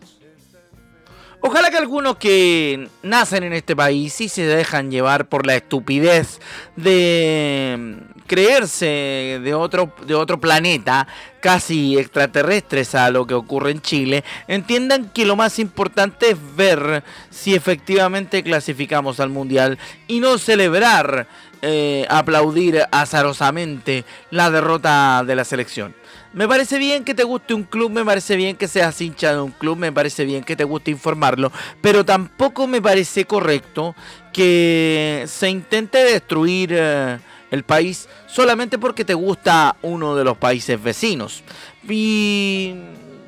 Ojalá 1.46 1.70
que 1.70 1.78
algunos 1.78 2.16
que 2.16 2.88
nacen 3.02 3.44
en 3.44 3.52
este 3.52 3.76
país 3.76 4.22
y 4.22 4.30
se 4.30 4.44
dejan 4.46 4.90
llevar 4.90 5.28
por 5.28 5.46
la 5.46 5.58
estupidez 5.58 6.40
de 6.78 7.98
creerse 8.28 9.42
de 9.44 9.54
otro, 9.54 9.94
de 10.08 10.16
otro 10.16 10.40
planeta, 10.40 11.06
casi 11.42 11.98
extraterrestres 11.98 12.96
a 12.96 13.10
lo 13.10 13.28
que 13.28 13.34
ocurre 13.34 13.72
en 13.72 13.82
Chile, 13.82 14.24
entiendan 14.48 15.10
que 15.10 15.26
lo 15.26 15.36
más 15.36 15.60
importante 15.60 16.30
es 16.30 16.38
ver 16.56 17.04
si 17.30 17.54
efectivamente 17.54 18.42
clasificamos 18.42 19.20
al 19.20 19.30
Mundial 19.30 19.78
y 20.08 20.22
no 20.22 20.38
celebrar, 20.38 21.28
eh, 21.62 22.06
aplaudir 22.10 22.86
azarosamente 22.90 24.06
la 24.32 24.50
derrota 24.50 25.26
de 25.28 25.36
la 25.36 25.44
selección. 25.44 25.94
Me 26.34 26.48
parece 26.48 26.80
bien 26.80 27.04
que 27.04 27.14
te 27.14 27.24
guste 27.24 27.54
un 27.54 27.64
club, 27.64 27.92
me 27.92 28.04
parece 28.04 28.36
bien 28.36 28.56
que 28.56 28.68
seas 28.68 29.00
hincha 29.00 29.34
de 29.34 29.42
un 29.42 29.52
club, 29.52 29.78
me 29.78 29.92
parece 29.92 30.26
bien 30.26 30.44
que 30.44 30.56
te 30.56 30.64
guste 30.64 30.90
informarlo, 30.90 31.52
pero 31.80 32.04
tampoco 32.04 32.66
me 32.66 32.82
parece 32.82 33.26
correcto 33.26 33.96
que 34.32 35.26
se 35.28 35.48
intente 35.48 36.04
destruir 36.04 36.72
eh, 36.74 37.20
el 37.52 37.64
país 37.64 38.10
solamente 38.26 38.80
porque 38.80 39.06
te 39.06 39.14
gusta 39.14 39.76
uno 39.84 40.16
de 40.16 40.24
los 40.24 40.36
países 40.36 40.82
vecinos. 40.82 41.44
Y 41.88 42.74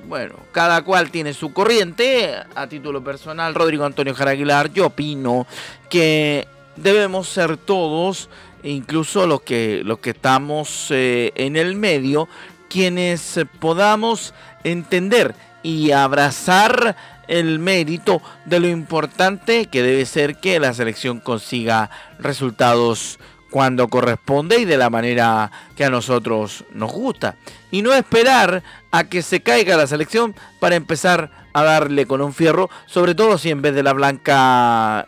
bueno, 0.07 0.35
cada 0.51 0.83
cual 0.83 1.11
tiene 1.11 1.33
su 1.35 1.53
corriente. 1.53 2.33
A 2.55 2.67
título 2.67 3.03
personal, 3.03 3.53
Rodrigo 3.53 3.85
Antonio 3.85 4.15
Jaraguilar, 4.15 4.73
yo 4.73 4.87
opino 4.87 5.45
que 5.91 6.47
debemos 6.75 7.29
ser 7.29 7.57
todos, 7.57 8.29
incluso 8.63 9.27
los 9.27 9.41
que, 9.41 9.81
los 9.83 9.99
que 9.99 10.09
estamos 10.09 10.87
eh, 10.89 11.31
en 11.35 11.55
el 11.55 11.75
medio, 11.75 12.27
quienes 12.75 13.39
podamos 13.61 14.33
entender 14.65 15.33
y 15.63 15.91
abrazar 15.91 16.97
el 17.29 17.57
mérito 17.57 18.21
de 18.43 18.59
lo 18.59 18.67
importante 18.67 19.67
que 19.67 19.81
debe 19.81 20.05
ser 20.05 20.41
que 20.41 20.59
la 20.59 20.73
selección 20.73 21.21
consiga 21.21 21.89
resultados 22.19 23.17
cuando 23.49 23.87
corresponde 23.87 24.59
y 24.59 24.65
de 24.65 24.75
la 24.75 24.89
manera 24.89 25.53
que 25.77 25.85
a 25.85 25.89
nosotros 25.89 26.65
nos 26.73 26.91
gusta. 26.91 27.37
Y 27.71 27.81
no 27.81 27.93
esperar 27.93 28.61
a 28.91 29.05
que 29.05 29.21
se 29.21 29.39
caiga 29.39 29.77
la 29.77 29.87
selección 29.87 30.35
para 30.59 30.75
empezar 30.75 31.31
a 31.53 31.63
darle 31.63 32.05
con 32.05 32.19
un 32.19 32.33
fierro, 32.33 32.69
sobre 32.87 33.15
todo 33.15 33.37
si 33.37 33.51
en 33.51 33.61
vez 33.61 33.73
de 33.73 33.83
la 33.83 33.93
blanca 33.93 35.07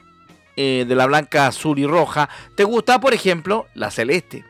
eh, 0.56 0.86
de 0.88 0.96
la 0.96 1.06
blanca 1.06 1.48
azul 1.48 1.78
y 1.80 1.86
roja, 1.86 2.30
te 2.56 2.64
gusta, 2.64 3.02
por 3.02 3.14
ejemplo, 3.14 3.68
la 3.74 3.92
celeste. 3.92 4.46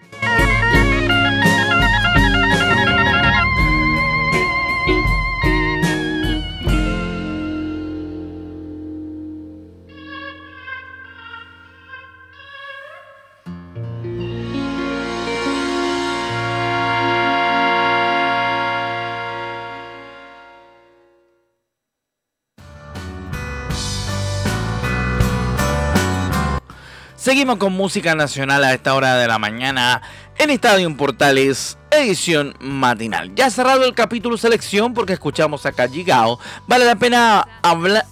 Seguimos 27.27 27.57
con 27.57 27.73
música 27.73 28.15
nacional 28.15 28.63
a 28.63 28.73
esta 28.73 28.95
hora 28.95 29.17
de 29.17 29.27
la 29.27 29.37
mañana 29.37 30.01
en 30.37 30.49
Estadio 30.49 30.95
Portales, 30.95 31.77
edición 31.91 32.55
matinal. 32.61 33.35
Ya 33.35 33.49
cerrado 33.49 33.83
el 33.83 33.93
capítulo 33.93 34.37
selección 34.37 34.93
porque 34.93 35.11
escuchamos 35.11 35.65
a 35.65 35.73
Calligao, 35.73 36.39
vale 36.67 36.85
la 36.85 36.95
pena 36.95 37.45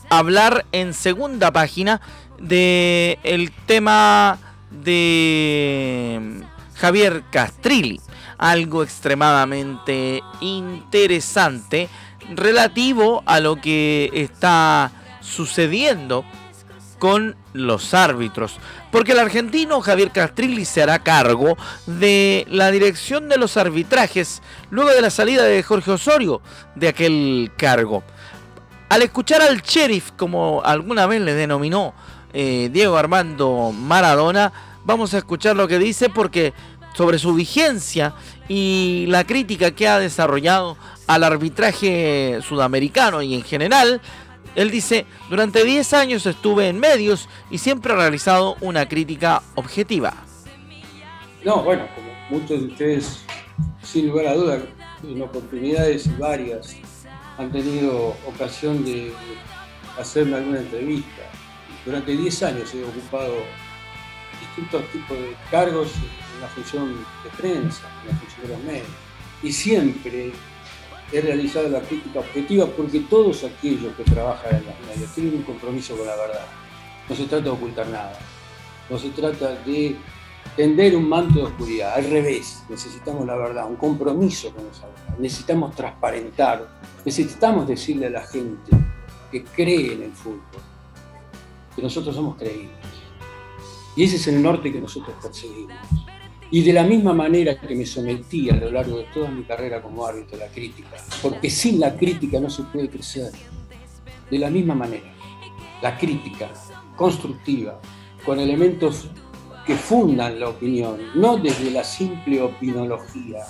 hablar 0.09 0.65
en 0.73 0.93
segunda 0.93 1.53
página 1.53 2.01
de 2.39 3.17
el 3.23 3.53
tema 3.53 4.37
de 4.69 6.43
Javier 6.75 7.23
Castrilli, 7.31 8.01
algo 8.37 8.83
extremadamente 8.83 10.21
interesante 10.41 11.87
relativo 12.33 13.23
a 13.25 13.39
lo 13.39 13.61
que 13.61 14.09
está 14.13 14.91
sucediendo 15.21 16.25
con 16.99 17.35
los 17.53 17.93
árbitros. 17.93 18.57
Porque 18.91 19.11
el 19.13 19.19
argentino 19.19 19.81
Javier 19.81 20.11
Castrilli 20.11 20.65
se 20.65 20.83
hará 20.83 20.99
cargo 20.99 21.57
de 21.85 22.45
la 22.49 22.71
dirección 22.71 23.29
de 23.29 23.37
los 23.37 23.57
arbitrajes 23.57 24.41
luego 24.69 24.91
de 24.91 25.01
la 25.01 25.09
salida 25.09 25.43
de 25.43 25.63
Jorge 25.63 25.91
Osorio 25.91 26.41
de 26.75 26.87
aquel 26.87 27.51
cargo. 27.57 28.03
Al 28.89 29.01
escuchar 29.01 29.41
al 29.41 29.61
sheriff, 29.61 30.11
como 30.15 30.61
alguna 30.63 31.07
vez 31.07 31.21
le 31.21 31.33
denominó 31.33 31.93
eh, 32.33 32.69
Diego 32.71 32.97
Armando 32.97 33.71
Maradona, 33.71 34.53
vamos 34.83 35.13
a 35.13 35.17
escuchar 35.17 35.55
lo 35.55 35.67
que 35.67 35.79
dice 35.79 36.09
porque 36.09 36.53
sobre 36.95 37.19
su 37.19 37.33
vigencia 37.33 38.13
y 38.47 39.05
la 39.09 39.25
crítica 39.25 39.71
que 39.71 39.87
ha 39.87 39.99
desarrollado 39.99 40.77
al 41.07 41.23
arbitraje 41.23 42.39
sudamericano 42.47 43.21
y 43.21 43.35
en 43.35 43.43
general, 43.43 44.01
él 44.55 44.71
dice, 44.71 45.05
durante 45.29 45.63
10 45.63 45.93
años 45.93 46.25
estuve 46.25 46.69
en 46.69 46.79
medios 46.79 47.29
y 47.51 47.57
siempre 47.57 47.93
he 47.93 47.95
realizado 47.95 48.55
una 48.61 48.87
crítica 48.87 49.41
objetiva. 49.55 50.13
No, 51.43 51.63
bueno, 51.63 51.87
como 51.93 52.07
muchos 52.29 52.61
de 52.61 52.67
ustedes, 52.67 53.19
sin 53.83 54.07
lugar 54.07 54.27
a 54.27 54.33
dudas, 54.33 54.63
en 55.03 55.21
oportunidades 55.21 56.17
varias 56.17 56.75
han 57.37 57.51
tenido 57.51 58.15
ocasión 58.27 58.83
de 58.83 59.13
hacerme 59.99 60.37
alguna 60.37 60.59
entrevista. 60.59 61.29
Durante 61.85 62.15
10 62.15 62.43
años 62.43 62.73
he 62.73 62.83
ocupado 62.83 63.35
distintos 64.39 64.89
tipos 64.91 65.17
de 65.17 65.35
cargos 65.51 65.91
en 66.35 66.41
la 66.41 66.47
función 66.47 67.05
de 67.23 67.29
prensa, 67.37 67.83
en 68.03 68.11
la 68.11 68.17
función 68.17 68.41
de 68.41 68.47
los 68.47 68.63
medios. 68.63 68.87
Y 69.43 69.51
siempre 69.51 70.31
he 71.11 71.21
realizado 71.21 71.69
la 71.69 71.81
crítica 71.81 72.19
objetiva 72.19 72.65
porque 72.65 73.01
todos 73.01 73.43
aquellos 73.43 73.93
que 73.95 74.03
trabajan 74.03 74.55
en 74.55 74.65
las 74.65 74.79
medios 74.81 75.13
tienen 75.13 75.35
un 75.35 75.43
compromiso 75.43 75.95
con 75.95 76.07
la 76.07 76.15
verdad. 76.15 76.45
No 77.07 77.15
se 77.15 77.25
trata 77.25 77.43
de 77.43 77.49
ocultar 77.49 77.87
nada, 77.87 78.17
no 78.89 78.97
se 78.97 79.09
trata 79.09 79.55
de 79.63 79.95
tender 80.55 80.95
un 80.95 81.07
manto 81.07 81.39
de 81.39 81.45
oscuridad, 81.45 81.93
al 81.95 82.09
revés, 82.09 82.63
necesitamos 82.69 83.25
la 83.25 83.35
verdad, 83.35 83.67
un 83.69 83.75
compromiso 83.75 84.51
con 84.51 84.65
esa 84.67 84.87
verdad, 84.87 85.17
necesitamos 85.19 85.75
transparentar, 85.75 86.67
necesitamos 87.03 87.67
decirle 87.67 88.07
a 88.07 88.11
la 88.11 88.21
gente 88.21 88.71
que 89.31 89.43
cree 89.43 89.93
en 89.93 90.03
el 90.03 90.11
fútbol, 90.11 90.41
que 91.75 91.81
nosotros 91.81 92.15
somos 92.15 92.37
creíbles. 92.37 92.71
Y 93.95 94.03
ese 94.03 94.15
es 94.17 94.27
el 94.27 94.41
norte 94.41 94.71
que 94.71 94.79
nosotros 94.79 95.15
perseguimos. 95.21 96.04
Y 96.51 96.61
de 96.61 96.73
la 96.73 96.83
misma 96.83 97.13
manera 97.13 97.59
que 97.59 97.75
me 97.75 97.85
sometí 97.85 98.49
a 98.49 98.55
lo 98.55 98.71
largo 98.71 98.99
de 98.99 99.05
toda 99.05 99.29
mi 99.29 99.43
carrera 99.43 99.81
como 99.81 100.05
árbitro 100.05 100.37
a 100.37 100.45
la 100.45 100.51
crítica, 100.51 100.95
porque 101.21 101.49
sin 101.49 101.79
la 101.79 101.95
crítica 101.95 102.39
no 102.39 102.49
se 102.49 102.63
puede 102.63 102.89
crecer. 102.89 103.31
De 104.29 104.37
la 104.39 104.49
misma 104.49 104.75
manera, 104.75 105.11
la 105.81 105.97
crítica 105.97 106.49
constructiva, 106.95 107.79
con 108.25 108.39
elementos 108.39 109.09
que 109.65 109.75
fundan 109.75 110.39
la 110.39 110.49
opinión, 110.49 110.97
no 111.15 111.37
desde 111.37 111.71
la 111.71 111.83
simple 111.83 112.41
opinología, 112.41 113.43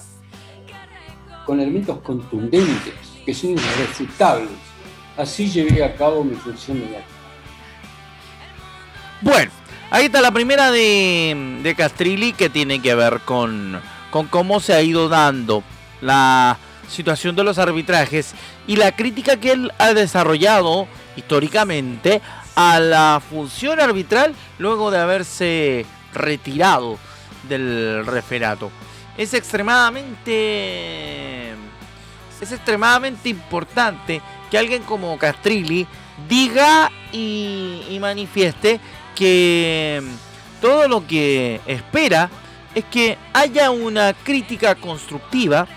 con 1.46 1.60
elementos 1.60 2.00
contundentes, 2.00 2.94
que 3.26 3.34
son 3.34 3.52
irrefutables. 3.52 4.50
Así 5.18 5.48
llevé 5.50 5.84
a 5.84 5.96
cabo 5.96 6.24
mi 6.24 6.36
función 6.36 6.80
mediática. 6.80 7.06
Bueno, 9.22 9.52
ahí 9.92 10.06
está 10.06 10.22
la 10.22 10.32
primera 10.32 10.72
de, 10.72 11.60
de 11.62 11.76
Castrilli 11.76 12.34
que 12.34 12.50
tiene 12.50 12.82
que 12.82 12.96
ver 12.96 13.22
con, 13.22 13.80
con 14.12 14.28
cómo 14.28 14.60
se 14.60 14.74
ha 14.74 14.82
ido 14.82 15.10
dando 15.10 15.64
la 16.02 16.58
situación 16.90 17.36
de 17.36 17.44
los 17.44 17.58
arbitrajes 17.58 18.34
y 18.68 18.76
la 18.76 18.96
crítica 18.96 19.38
que 19.38 19.52
él 19.52 19.72
ha 19.78 19.94
desarrollado 19.94 20.88
históricamente 21.16 22.22
a 22.56 22.80
la 22.80 23.22
función 23.28 23.80
arbitral 23.80 24.36
luego 24.60 24.92
de 24.92 25.00
haberse 25.00 25.86
retirado 26.14 26.98
del 27.50 28.06
referato. 28.06 28.72
Es 29.18 29.34
extremadamente 29.34 31.54
es 32.42 32.52
extremadamente 32.52 33.30
importante 33.30 34.22
que 34.52 34.58
alguien 34.58 34.84
como 34.84 35.18
Castrilli 35.18 35.88
diga 36.28 36.92
y, 37.12 37.82
y 37.90 37.98
manifieste 38.00 38.80
que 39.16 40.04
todo 40.62 40.88
lo 40.88 41.08
que 41.08 41.62
espera 41.66 42.30
es 42.76 42.84
que 42.86 43.18
haya 43.34 43.72
una 43.72 44.14
crítica 44.14 44.76
constructiva 44.76 45.68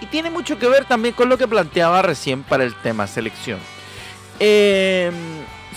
y 0.00 0.06
tiene 0.06 0.30
mucho 0.30 0.58
que 0.58 0.68
ver 0.68 0.84
también 0.84 1.14
con 1.14 1.28
lo 1.28 1.36
que 1.36 1.48
planteaba 1.48 2.02
recién 2.02 2.42
para 2.42 2.64
el 2.64 2.74
tema 2.76 3.06
selección. 3.06 3.58
Eh, 4.38 5.10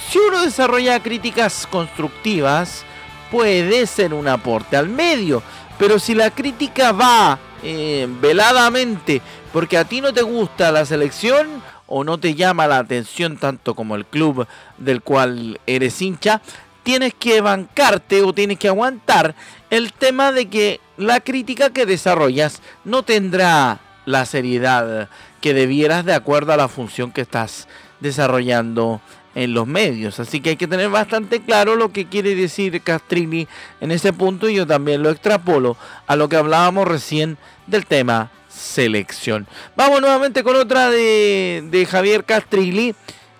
si 0.10 0.20
uno 0.20 0.42
desarrolla 0.42 1.02
críticas 1.02 1.68
constructivas, 1.70 2.84
puede 3.32 3.86
ser 3.88 4.14
un 4.14 4.28
aporte 4.28 4.78
al 4.78 4.90
medio, 4.90 5.42
pero 5.78 6.00
si 6.00 6.16
la 6.16 6.32
crítica 6.32 6.92
va 6.92 7.40
eh, 7.64 8.08
veladamente 8.22 9.22
porque 9.52 9.78
a 9.78 9.86
ti 9.86 10.02
no 10.02 10.14
te 10.14 10.22
gusta 10.22 10.72
la 10.72 10.86
selección 10.86 11.64
o 11.88 12.04
no 12.04 12.20
te 12.20 12.36
llama 12.36 12.68
la 12.68 12.78
atención 12.78 13.38
tanto 13.38 13.74
como 13.74 13.96
el 13.96 14.06
club 14.06 14.46
del 14.78 15.02
cual 15.02 15.60
eres 15.66 16.02
hincha, 16.02 16.42
tienes 16.88 17.14
que 17.14 17.42
bancarte 17.42 18.22
o 18.22 18.32
tienes 18.32 18.58
que 18.58 18.70
aguantar 18.70 19.36
el 19.70 19.92
tema 19.92 20.32
de 20.32 20.46
que 20.46 20.80
la 20.96 21.20
crítica 21.20 21.70
que 21.72 21.86
desarrollas 21.86 22.62
no 22.86 23.04
tendrá 23.04 23.82
la 24.06 24.26
seriedad 24.26 25.10
que 25.42 25.54
debieras 25.54 26.06
de 26.06 26.14
acuerdo 26.14 26.54
a 26.54 26.58
la 26.58 26.70
función 26.70 27.12
que 27.12 27.20
estás 27.20 27.68
desarrollando 28.00 29.02
en 29.36 29.54
los 29.54 29.68
medios. 29.68 30.22
Así 30.22 30.40
que 30.40 30.52
hay 30.52 30.56
que 30.56 30.70
tener 30.70 30.88
bastante 30.88 31.42
claro 31.42 31.76
lo 31.76 31.92
que 31.92 32.06
quiere 32.06 32.36
decir 32.36 32.82
Castrini 32.82 33.50
en 33.82 33.92
ese 33.92 34.14
punto 34.14 34.48
y 34.48 34.56
yo 34.56 34.66
también 34.66 35.04
lo 35.04 35.10
extrapolo 35.10 35.76
a 36.08 36.16
lo 36.16 36.30
que 36.30 36.38
hablábamos 36.38 36.88
recién 36.88 37.38
del 37.66 37.86
tema 37.86 38.32
selección. 38.48 39.46
Vamos 39.76 40.00
nuevamente 40.00 40.42
con 40.42 40.56
otra 40.56 40.90
de, 40.90 41.68
de 41.70 41.86
Javier 41.86 42.24
Castrilli 42.24 42.96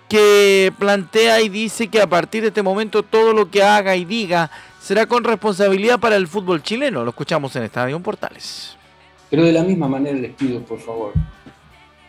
que 0.08 0.72
plantea 0.78 1.40
y 1.40 1.48
dice 1.48 1.88
que 1.88 2.00
a 2.00 2.06
partir 2.06 2.42
de 2.42 2.48
este 2.48 2.62
momento 2.62 3.02
todo 3.02 3.32
lo 3.32 3.50
que 3.50 3.62
haga 3.62 3.94
y 3.96 4.04
diga 4.04 4.50
será 4.80 5.06
con 5.06 5.24
responsabilidad 5.24 6.00
para 6.00 6.16
el 6.16 6.26
fútbol 6.26 6.62
chileno. 6.62 7.04
Lo 7.04 7.10
escuchamos 7.10 7.54
en 7.56 7.64
Estadio 7.64 8.00
Portales. 8.00 8.76
Pero 9.30 9.44
de 9.44 9.52
la 9.52 9.62
misma 9.62 9.88
manera 9.88 10.18
les 10.18 10.32
pido, 10.32 10.60
por 10.62 10.80
favor, 10.80 11.12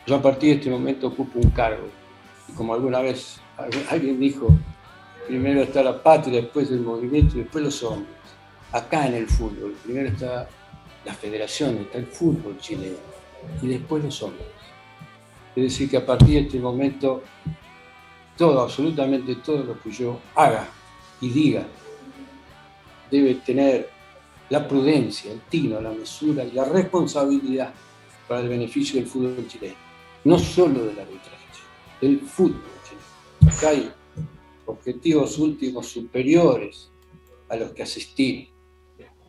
yo 0.07 0.15
a 0.15 0.21
partir 0.21 0.51
de 0.51 0.55
este 0.55 0.69
momento 0.69 1.07
ocupo 1.07 1.39
un 1.39 1.49
cargo. 1.49 1.89
Y 2.47 2.53
como 2.53 2.73
alguna 2.73 2.99
vez 2.99 3.41
alguien 3.89 4.19
dijo, 4.19 4.47
primero 5.27 5.61
está 5.61 5.83
la 5.83 6.01
patria, 6.01 6.41
después 6.41 6.71
el 6.71 6.79
movimiento 6.79 7.37
y 7.37 7.41
después 7.41 7.63
los 7.63 7.83
hombres. 7.83 8.15
Acá 8.71 9.07
en 9.07 9.15
el 9.15 9.27
fútbol, 9.27 9.75
primero 9.83 10.07
está 10.09 10.47
la 11.05 11.13
federación, 11.13 11.77
está 11.79 11.97
el 11.97 12.05
fútbol 12.05 12.57
chileno 12.59 12.97
y 13.61 13.67
después 13.67 14.03
los 14.03 14.21
hombres. 14.23 14.47
Es 15.55 15.63
decir, 15.63 15.89
que 15.89 15.97
a 15.97 16.05
partir 16.05 16.35
de 16.35 16.39
este 16.41 16.59
momento, 16.59 17.23
todo, 18.39 18.61
absolutamente 18.61 19.35
todo 19.35 19.63
lo 19.65 19.79
que 19.81 19.91
yo 19.91 20.17
haga 20.33 20.65
y 21.19 21.29
diga, 21.29 21.67
debe 23.11 23.35
tener 23.35 23.89
la 24.49 24.65
prudencia, 24.65 25.33
el 25.33 25.41
tino, 25.41 25.81
la 25.81 25.91
mesura 25.91 26.45
y 26.45 26.53
la 26.53 26.63
responsabilidad 26.63 27.73
para 28.29 28.39
el 28.39 28.47
beneficio 28.47 28.97
del 28.97 29.09
fútbol 29.09 29.45
chileno. 29.45 29.75
No 30.23 30.39
solo 30.39 30.85
del 30.85 30.97
arbitraje, 30.97 31.45
del 31.99 32.21
fútbol 32.21 32.63
chileno. 32.87 33.57
Acá 33.57 33.69
hay 33.71 33.91
objetivos 34.67 35.37
últimos 35.37 35.87
superiores 35.87 36.89
a 37.49 37.57
los 37.57 37.73
que 37.73 37.83
asistir. 37.83 38.47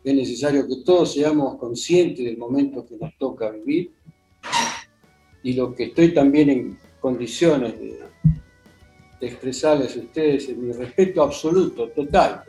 Es 0.05 0.15
necesario 0.15 0.65
que 0.65 0.85
todos 0.85 1.13
seamos 1.13 1.57
conscientes 1.57 2.23
del 2.23 2.37
momento 2.37 2.85
que 2.85 2.95
nos 2.95 3.15
toca 3.17 3.49
vivir 3.49 3.91
y 5.43 5.53
lo 5.53 5.75
que 5.75 5.85
estoy 5.85 6.13
también 6.13 6.49
en 6.49 6.79
condiciones 7.01 7.77
de, 7.77 8.01
de 9.21 9.27
expresarles 9.27 9.95
a 9.95 9.99
ustedes 9.99 10.49
es 10.49 10.57
mi 10.57 10.73
respeto 10.73 11.21
absoluto, 11.21 11.87
total, 11.89 12.43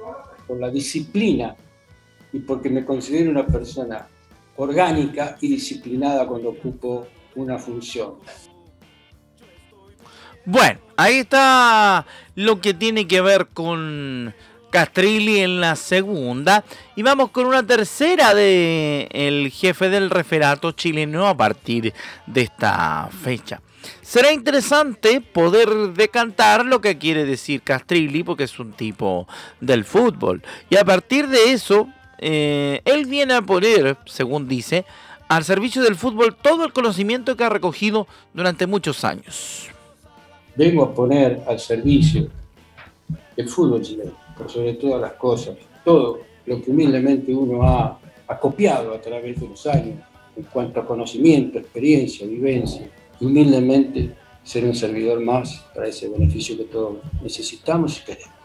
por 0.46 0.58
la 0.58 0.70
disciplina 0.70 1.54
y 2.32 2.38
porque 2.40 2.70
me 2.70 2.84
considero 2.84 3.30
una 3.30 3.46
persona 3.46 4.08
orgánica 4.56 5.36
y 5.40 5.48
disciplinada 5.48 6.26
cuando 6.26 6.48
ocupo 6.48 7.06
una 7.36 7.58
función. 7.58 8.14
Bueno, 10.44 10.80
ahí 10.96 11.18
está 11.18 12.06
lo 12.34 12.60
que 12.60 12.74
tiene 12.74 13.06
que 13.06 13.20
ver 13.20 13.48
con 13.48 14.34
Castrilli 14.70 15.40
en 15.40 15.60
la 15.60 15.76
segunda. 15.76 16.64
Y 16.96 17.02
vamos 17.02 17.30
con 17.30 17.46
una 17.46 17.64
tercera 17.64 18.34
de 18.34 19.06
el 19.12 19.50
jefe 19.50 19.90
del 19.90 20.10
referato 20.10 20.72
chileno 20.72 21.28
a 21.28 21.36
partir 21.36 21.92
de 22.26 22.40
esta 22.40 23.08
fecha. 23.22 23.60
Será 24.00 24.32
interesante 24.32 25.20
poder 25.20 25.68
decantar 25.94 26.64
lo 26.64 26.80
que 26.80 26.98
quiere 26.98 27.24
decir 27.24 27.62
Castrilli, 27.62 28.22
porque 28.22 28.44
es 28.44 28.58
un 28.58 28.72
tipo 28.72 29.26
del 29.60 29.84
fútbol. 29.84 30.42
Y 30.70 30.76
a 30.76 30.84
partir 30.84 31.28
de 31.28 31.52
eso, 31.52 31.88
eh, 32.18 32.80
él 32.84 33.06
viene 33.06 33.34
a 33.34 33.42
poner, 33.42 33.96
según 34.06 34.48
dice, 34.48 34.84
al 35.28 35.44
servicio 35.44 35.82
del 35.82 35.96
fútbol 35.96 36.36
todo 36.40 36.64
el 36.64 36.72
conocimiento 36.72 37.36
que 37.36 37.44
ha 37.44 37.48
recogido 37.48 38.06
durante 38.34 38.66
muchos 38.66 39.04
años. 39.04 39.68
Vengo 40.54 40.84
a 40.84 40.94
poner 40.94 41.42
al 41.48 41.58
servicio 41.58 42.28
del 43.36 43.48
fútbol 43.48 43.80
chileno, 43.82 44.12
sobre 44.46 44.74
todas 44.74 45.00
las 45.00 45.14
cosas, 45.14 45.56
todo 45.84 46.20
lo 46.44 46.60
que 46.60 46.70
humildemente 46.70 47.34
uno 47.34 47.62
ha, 47.62 47.98
ha 48.28 48.38
copiado 48.38 48.94
a 48.94 49.00
través 49.00 49.40
de 49.40 49.48
los 49.48 49.66
años 49.66 50.00
en 50.36 50.44
cuanto 50.44 50.80
a 50.80 50.86
conocimiento, 50.86 51.58
experiencia, 51.58 52.26
vivencia, 52.26 52.88
humildemente 53.22 54.14
ser 54.44 54.64
un 54.64 54.74
servidor 54.74 55.20
más 55.20 55.64
para 55.74 55.86
ese 55.86 56.08
beneficio 56.08 56.56
que 56.56 56.64
todos 56.64 56.98
necesitamos 57.22 57.98
y 57.98 58.04
queremos. 58.04 58.42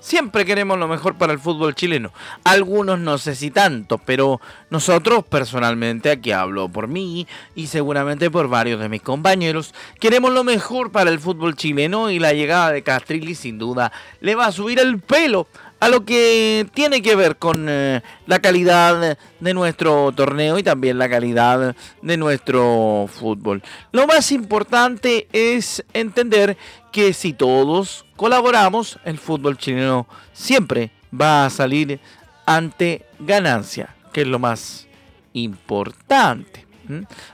Siempre 0.00 0.44
queremos 0.44 0.80
lo 0.80 0.88
mejor 0.88 1.14
para 1.14 1.32
el 1.32 1.38
fútbol 1.38 1.76
chileno. 1.76 2.12
Algunos 2.42 2.98
no 2.98 3.18
sé 3.18 3.36
si 3.36 3.52
tanto, 3.52 3.98
pero 3.98 4.40
nosotros 4.68 5.24
personalmente, 5.24 6.10
aquí 6.10 6.32
hablo 6.32 6.68
por 6.68 6.88
mí 6.88 7.28
y 7.54 7.68
seguramente 7.68 8.28
por 8.28 8.48
varios 8.48 8.80
de 8.80 8.88
mis 8.88 9.00
compañeros, 9.00 9.72
queremos 10.00 10.32
lo 10.32 10.42
mejor 10.42 10.90
para 10.90 11.08
el 11.08 11.20
fútbol 11.20 11.54
chileno 11.54 12.10
y 12.10 12.18
la 12.18 12.32
llegada 12.32 12.72
de 12.72 12.82
Castrilli 12.82 13.36
sin 13.36 13.58
duda 13.58 13.92
le 14.20 14.34
va 14.34 14.46
a 14.46 14.52
subir 14.52 14.80
el 14.80 14.98
pelo 14.98 15.46
a 15.82 15.88
lo 15.88 16.04
que 16.04 16.64
tiene 16.74 17.02
que 17.02 17.16
ver 17.16 17.38
con 17.38 17.66
eh, 17.68 18.02
la 18.28 18.38
calidad 18.38 19.18
de 19.40 19.52
nuestro 19.52 20.12
torneo 20.12 20.56
y 20.56 20.62
también 20.62 20.96
la 20.96 21.10
calidad 21.10 21.74
de 22.00 22.16
nuestro 22.16 23.08
fútbol. 23.12 23.64
Lo 23.90 24.06
más 24.06 24.30
importante 24.30 25.26
es 25.32 25.84
entender 25.92 26.56
que 26.92 27.12
si 27.12 27.32
todos 27.32 28.04
colaboramos, 28.14 29.00
el 29.04 29.18
fútbol 29.18 29.58
chileno 29.58 30.06
siempre 30.32 30.92
va 31.12 31.46
a 31.46 31.50
salir 31.50 31.98
ante 32.46 33.04
ganancia, 33.18 33.96
que 34.12 34.20
es 34.20 34.28
lo 34.28 34.38
más 34.38 34.86
importante. 35.32 36.64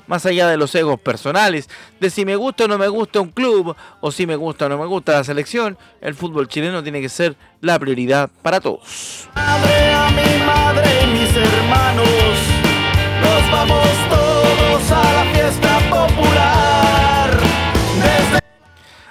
Más 0.07 0.27
allá 0.27 0.49
de 0.49 0.57
los 0.57 0.75
egos 0.75 1.01
personales, 1.01 1.69
de 2.01 2.11
si 2.11 2.25
me 2.25 2.37
gusta 2.37 2.65
o 2.65 2.69
no 2.69 2.79
me 2.79 2.89
gusta 2.89 3.21
un 3.21 3.31
club, 3.31 3.77
o 4.01 4.13
si 4.13 4.27
me 4.27 4.37
gusta 4.37 4.67
o 4.67 4.69
no 4.69 4.79
me 4.79 4.87
gusta 4.87 5.13
la 5.13 5.25
selección, 5.25 5.77
el 6.01 6.15
fútbol 6.15 6.49
chileno 6.49 6.83
tiene 6.83 7.01
que 7.01 7.09
ser 7.09 7.37
la 7.61 7.79
prioridad 7.79 8.31
para 8.43 8.61
todos. 8.61 9.29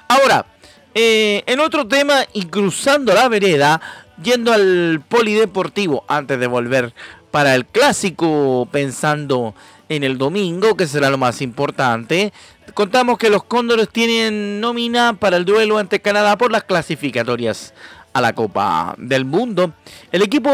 Ahora, 0.09 0.45
eh, 0.95 1.43
en 1.45 1.59
otro 1.59 1.87
tema 1.87 2.23
y 2.33 2.45
cruzando 2.45 3.13
la 3.13 3.27
vereda, 3.27 3.81
yendo 4.21 4.51
al 4.53 5.01
polideportivo 5.07 6.05
antes 6.07 6.39
de 6.39 6.47
volver 6.47 6.93
para 7.31 7.55
el 7.55 7.65
clásico 7.65 8.67
pensando 8.71 9.53
en 9.89 10.03
el 10.03 10.17
domingo, 10.17 10.75
que 10.75 10.87
será 10.87 11.09
lo 11.09 11.17
más 11.17 11.41
importante. 11.41 12.33
Contamos 12.73 13.17
que 13.17 13.29
los 13.29 13.43
Cóndores 13.43 13.89
tienen 13.89 14.59
nómina 14.59 15.13
para 15.13 15.37
el 15.37 15.45
duelo 15.45 15.77
ante 15.77 16.01
Canadá 16.01 16.37
por 16.37 16.51
las 16.51 16.63
clasificatorias 16.63 17.73
a 18.13 18.21
la 18.21 18.33
Copa 18.33 18.95
del 18.97 19.25
Mundo. 19.25 19.73
El 20.11 20.21
equipo 20.21 20.51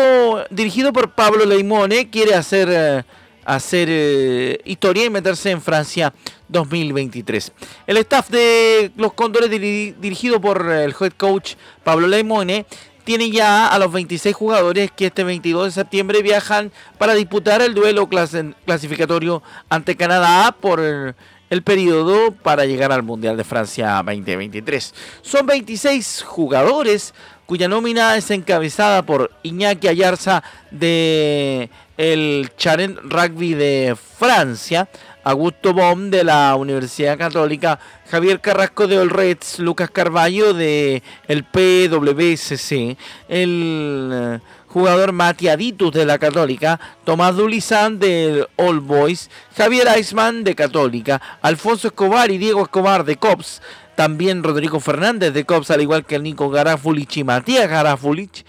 dirigido 0.50 0.94
por 0.94 1.12
Pablo 1.12 1.46
Leimone 1.46 2.10
quiere 2.10 2.36
hacer, 2.36 2.68
eh, 2.72 3.04
hacer 3.46 3.88
eh, 3.90 4.60
historia 4.66 5.06
y 5.06 5.10
meterse 5.10 5.52
en 5.52 5.62
Francia 5.62 6.14
2023. 6.50 7.52
El 7.88 7.98
staff 7.98 8.30
de 8.30 8.92
los 8.98 9.14
Cóndores 9.14 9.50
dirigido 9.50 10.40
por 10.40 10.70
el 10.70 10.94
head 11.00 11.14
coach 11.18 11.56
Pablo 11.84 12.08
Leimone 12.08 12.66
tiene 13.04 13.30
ya 13.32 13.68
a 13.68 13.80
los 13.80 13.92
26 13.92 14.36
jugadores 14.36 14.92
que 14.92 15.08
este 15.08 15.24
22 15.24 15.66
de 15.66 15.72
septiembre 15.72 16.22
viajan 16.22 16.72
para 16.98 17.14
disputar 17.14 17.62
el 17.62 17.74
duelo 17.74 18.08
clasificatorio 18.08 19.44
ante 19.70 19.96
Canadá 19.96 20.56
por 20.60 20.80
el, 20.80 21.16
periodo 21.64 22.32
para 22.32 22.66
llegar 22.66 22.92
al 22.92 23.04
Mundial 23.04 23.38
de 23.38 23.44
Francia 23.44 24.02
2023. 24.04 24.94
Son 25.22 25.46
26 25.46 26.24
jugadores 26.26 27.14
cuya 27.46 27.68
nómina 27.68 28.18
es 28.18 28.32
encabezada 28.32 29.04
por 29.04 29.30
Iñaki 29.44 29.88
Ayarza 29.88 30.44
de 30.72 31.70
el 31.98 32.50
Charent 32.58 32.98
Rugby 33.04 33.54
de 33.54 33.96
Francia, 34.18 34.90
Augusto 35.24 35.74
Bom 35.74 36.10
de 36.10 36.24
la 36.24 36.56
Universidad 36.56 37.18
Católica, 37.18 37.80
Javier 38.10 38.42
Carrasco 38.42 38.88
de 38.88 39.00
Olreds, 39.00 39.60
Lucas 39.60 39.90
Carballo 39.90 40.54
de 40.54 41.02
el 41.28 41.44
PWSC, 41.46 42.98
el 43.30 44.10
eh, 44.14 44.40
jugador 44.68 45.14
Mati 45.14 45.48
Aditus 45.48 45.94
de 45.94 46.06
la 46.06 46.18
Católica, 46.18 46.80
Tomás 47.06 47.36
Dulizán 47.36 48.00
del 48.00 48.48
All 48.58 48.80
Boys, 48.80 49.30
Javier 49.56 49.88
Eisman 49.88 50.44
de 50.44 50.56
Católica, 50.56 51.22
Alfonso 51.42 51.88
Escobar 51.88 52.30
y 52.32 52.38
Diego 52.38 52.64
Escobar 52.64 53.06
de 53.06 53.16
COPS, 53.16 53.62
también 53.96 54.44
Rodrigo 54.44 54.80
Fernández 54.80 55.34
de 55.34 55.46
COPS, 55.46 55.72
al 55.72 55.82
igual 55.82 56.06
que 56.06 56.20
Nico 56.20 56.50
Garafulich 56.50 57.18
y 57.18 57.24
Matías 57.24 57.70
Garafulich, 57.70 58.46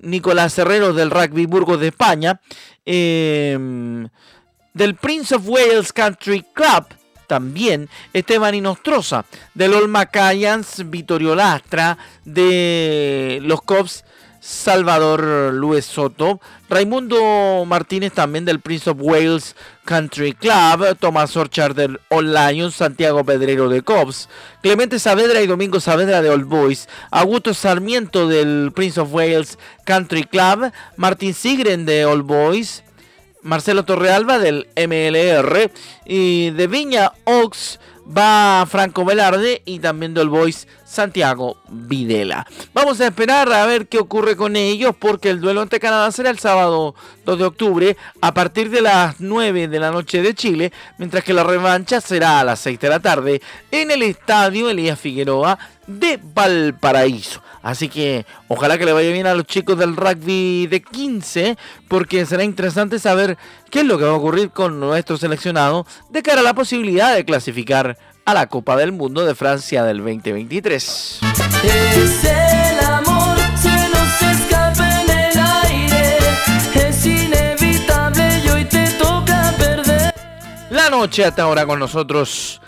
Nicolás 0.00 0.58
Herrero 0.58 0.92
del 0.94 1.10
Rugby 1.10 1.46
Burgos 1.46 1.80
de 1.80 1.88
España, 1.88 2.40
eh, 2.86 4.08
del 4.78 4.94
Prince 4.94 5.34
of 5.34 5.42
Wales 5.44 5.92
Country 5.92 6.46
Club, 6.54 6.86
también 7.26 7.88
Esteban 8.12 8.54
Inostroza, 8.54 9.24
del 9.52 9.74
Olma 9.74 10.06
Cayans, 10.06 10.88
Vittorio 10.88 11.34
Lastra, 11.34 11.98
de 12.24 13.40
los 13.42 13.60
Cops 13.62 14.04
Salvador 14.38 15.52
Luis 15.52 15.84
Soto, 15.84 16.40
Raimundo 16.70 17.64
Martínez 17.66 18.12
también 18.12 18.44
del 18.44 18.60
Prince 18.60 18.88
of 18.90 18.98
Wales 19.00 19.56
Country 19.84 20.32
Club, 20.32 20.96
Tomás 21.00 21.36
Orchard 21.36 21.74
del 21.74 22.00
All 22.08 22.32
Lions, 22.32 22.76
Santiago 22.76 23.24
Pedrero 23.24 23.68
de 23.68 23.82
Cops, 23.82 24.28
Clemente 24.62 25.00
Saavedra 25.00 25.42
y 25.42 25.48
Domingo 25.48 25.80
Saavedra 25.80 26.22
de 26.22 26.30
All 26.30 26.44
Boys, 26.44 26.88
Augusto 27.10 27.52
Sarmiento 27.52 28.28
del 28.28 28.70
Prince 28.72 29.00
of 29.00 29.12
Wales 29.12 29.58
Country 29.84 30.22
Club, 30.22 30.70
Martín 30.96 31.34
Sigren 31.34 31.84
de 31.84 32.04
All 32.04 32.22
Boys, 32.22 32.84
Marcelo 33.48 33.84
Torrealba 33.84 34.38
del 34.38 34.68
MLR. 34.76 35.72
Y 36.04 36.50
de 36.50 36.66
Viña 36.66 37.12
Ox 37.24 37.80
va 38.06 38.66
Franco 38.66 39.04
Velarde 39.04 39.62
y 39.64 39.78
también 39.80 40.14
del 40.14 40.28
Boys 40.28 40.66
Santiago 40.84 41.56
Videla. 41.68 42.46
Vamos 42.72 43.00
a 43.00 43.06
esperar 43.06 43.52
a 43.52 43.66
ver 43.66 43.88
qué 43.88 43.98
ocurre 43.98 44.36
con 44.36 44.56
ellos 44.56 44.94
porque 44.98 45.30
el 45.30 45.40
duelo 45.40 45.62
ante 45.62 45.80
Canadá 45.80 46.10
será 46.12 46.30
el 46.30 46.38
sábado 46.38 46.94
2 47.24 47.38
de 47.38 47.44
octubre 47.44 47.96
a 48.20 48.32
partir 48.32 48.70
de 48.70 48.82
las 48.82 49.20
9 49.20 49.68
de 49.68 49.80
la 49.80 49.90
noche 49.90 50.22
de 50.22 50.34
Chile, 50.34 50.72
mientras 50.98 51.24
que 51.24 51.34
la 51.34 51.44
revancha 51.44 52.00
será 52.00 52.40
a 52.40 52.44
las 52.44 52.60
6 52.60 52.80
de 52.80 52.88
la 52.88 53.00
tarde 53.00 53.42
en 53.70 53.90
el 53.90 54.02
estadio 54.02 54.70
Elías 54.70 54.98
Figueroa 54.98 55.58
de 55.88 56.20
Valparaíso. 56.22 57.42
Así 57.62 57.88
que 57.88 58.24
ojalá 58.46 58.78
que 58.78 58.84
le 58.84 58.92
vaya 58.92 59.10
bien 59.10 59.26
a 59.26 59.34
los 59.34 59.46
chicos 59.46 59.76
del 59.76 59.96
rugby 59.96 60.68
de 60.68 60.80
15, 60.80 61.58
porque 61.88 62.24
será 62.24 62.44
interesante 62.44 63.00
saber 63.00 63.36
qué 63.70 63.80
es 63.80 63.86
lo 63.86 63.98
que 63.98 64.04
va 64.04 64.12
a 64.12 64.14
ocurrir 64.14 64.50
con 64.50 64.78
nuestro 64.78 65.16
seleccionado 65.16 65.84
de 66.10 66.22
cara 66.22 66.40
a 66.40 66.44
la 66.44 66.54
posibilidad 66.54 67.14
de 67.14 67.24
clasificar 67.24 67.98
a 68.24 68.34
la 68.34 68.46
Copa 68.46 68.76
del 68.76 68.92
Mundo 68.92 69.24
de 69.24 69.34
Francia 69.34 69.82
del 69.84 69.98
2023. 69.98 71.20
Es 71.64 72.24
el 72.24 72.80
amor, 72.84 73.36
se 73.60 73.88
nos 73.88 74.22
escapa 74.22 75.00
en 75.00 75.10
el 75.10 75.38
aire, 75.64 76.18
es 76.74 77.06
inevitable 77.06 78.42
y 78.44 78.48
hoy 78.50 78.64
te 78.66 78.86
toca 78.92 79.54
perder. 79.58 80.14
La 80.70 80.90
noche 80.90 81.24
hasta 81.24 81.42
ahora 81.42 81.66
con 81.66 81.78
nosotros 81.78 82.60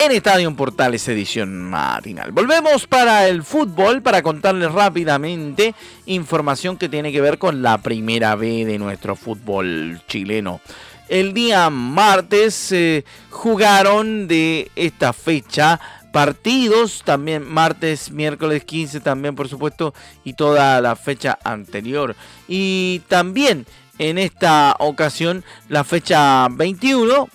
en 0.00 0.12
Estadio 0.12 0.54
Portales 0.54 1.08
edición 1.08 1.60
matinal. 1.60 2.30
Volvemos 2.30 2.86
para 2.86 3.26
el 3.26 3.42
fútbol 3.42 4.00
para 4.00 4.22
contarles 4.22 4.70
rápidamente 4.70 5.74
información 6.06 6.76
que 6.76 6.88
tiene 6.88 7.10
que 7.10 7.20
ver 7.20 7.38
con 7.38 7.62
la 7.62 7.78
primera 7.78 8.36
B 8.36 8.64
de 8.64 8.78
nuestro 8.78 9.16
fútbol 9.16 10.00
chileno. 10.06 10.60
El 11.08 11.34
día 11.34 11.68
martes 11.70 12.70
eh, 12.70 13.04
jugaron 13.30 14.28
de 14.28 14.70
esta 14.76 15.12
fecha 15.12 15.80
partidos, 16.12 17.02
también 17.04 17.42
martes, 17.42 18.10
miércoles 18.10 18.64
15 18.64 19.00
también 19.00 19.34
por 19.34 19.48
supuesto 19.48 19.94
y 20.22 20.34
toda 20.34 20.80
la 20.80 20.94
fecha 20.94 21.38
anterior. 21.42 22.14
Y 22.46 23.02
también 23.08 23.66
en 23.98 24.18
esta 24.18 24.76
ocasión 24.78 25.44
la 25.68 25.82
fecha 25.82 26.46
21, 26.50 27.28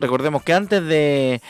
recordemos 0.00 0.42
que 0.42 0.54
antes 0.54 0.82
de 0.82 1.42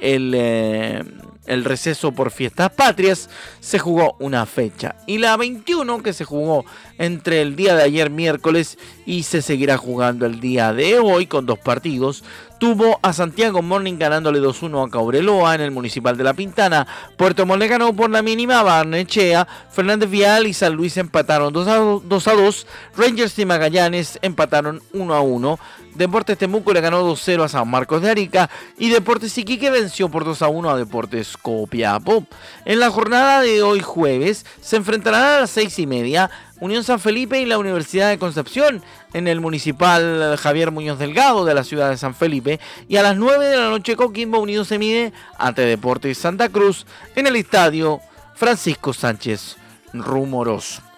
el, 0.00 0.32
eh, 0.34 1.02
el, 1.46 1.64
receso 1.64 2.12
por 2.12 2.30
fiestas 2.30 2.70
patrias, 2.70 3.28
se 3.60 3.78
jugó 3.78 4.16
una 4.18 4.46
fecha. 4.46 4.96
Y 5.06 5.18
la 5.18 5.36
21 5.36 6.02
que 6.02 6.12
se 6.12 6.24
jugó 6.24 6.64
entre 6.98 7.42
el 7.42 7.56
día 7.56 7.74
de 7.74 7.82
ayer 7.82 8.10
miércoles 8.10 8.78
y 9.04 9.24
se 9.24 9.42
seguirá 9.42 9.76
jugando 9.76 10.26
el 10.26 10.40
día 10.40 10.72
de 10.72 10.98
hoy 10.98 11.26
con 11.26 11.46
dos 11.46 11.58
partidos 11.58 12.24
tuvo 12.64 12.98
a 13.02 13.12
Santiago 13.12 13.60
Morning 13.60 13.98
ganándole 13.98 14.40
2-1 14.40 14.86
a 14.86 14.90
Caureloa 14.90 15.54
en 15.54 15.60
el 15.60 15.70
Municipal 15.70 16.16
de 16.16 16.24
La 16.24 16.32
Pintana. 16.32 16.86
Puerto 17.18 17.44
Montt 17.44 17.64
ganó 17.64 17.94
por 17.94 18.08
la 18.08 18.22
mínima 18.22 18.60
a 18.60 18.62
Barnechea. 18.62 19.46
Fernández 19.70 20.08
Vial 20.08 20.46
y 20.46 20.54
San 20.54 20.72
Luis 20.72 20.96
empataron 20.96 21.52
2 21.52 22.08
2, 22.08 22.66
Rangers 22.96 23.38
y 23.38 23.44
Magallanes 23.44 24.18
empataron 24.22 24.80
1 24.94 25.22
1. 25.22 25.58
Deportes 25.94 26.36
Temuco 26.36 26.72
le 26.72 26.80
ganó 26.80 27.08
2-0 27.08 27.44
a 27.44 27.48
San 27.48 27.68
Marcos 27.68 28.02
de 28.02 28.10
Arica 28.10 28.50
y 28.78 28.88
Deportes 28.88 29.38
Iquique 29.38 29.70
venció 29.70 30.08
por 30.08 30.24
2-1 30.24 30.72
a 30.72 30.76
Deportes 30.76 31.36
Copiapó. 31.36 32.26
En 32.64 32.80
la 32.80 32.90
jornada 32.90 33.42
de 33.42 33.62
hoy 33.62 33.80
jueves 33.80 34.44
se 34.60 34.76
enfrentarán 34.76 35.22
a 35.22 35.40
las 35.40 35.50
6 35.50 35.78
y 35.78 35.86
media 35.86 36.30
Unión 36.60 36.82
San 36.82 36.98
Felipe 36.98 37.40
y 37.40 37.46
la 37.46 37.58
Universidad 37.58 38.08
de 38.08 38.18
Concepción 38.18 38.82
en 39.12 39.28
el 39.28 39.40
municipal 39.40 40.36
Javier 40.36 40.70
Muñoz 40.70 40.98
Delgado 40.98 41.44
de 41.44 41.54
la 41.54 41.62
ciudad 41.62 41.90
de 41.90 41.96
San 41.96 42.14
Felipe. 42.14 42.58
Y 42.88 42.96
a 42.96 43.02
las 43.02 43.16
9 43.16 43.44
de 43.46 43.56
la 43.56 43.68
noche 43.68 43.96
Coquimbo 43.96 44.38
Unido 44.40 44.64
se 44.64 44.78
mide 44.78 45.12
ante 45.38 45.62
Deportes 45.62 46.18
Santa 46.18 46.48
Cruz 46.48 46.86
en 47.14 47.26
el 47.26 47.36
estadio 47.36 48.00
Francisco 48.34 48.92
Sánchez 48.92 49.56
Rumoroso. 49.92 50.93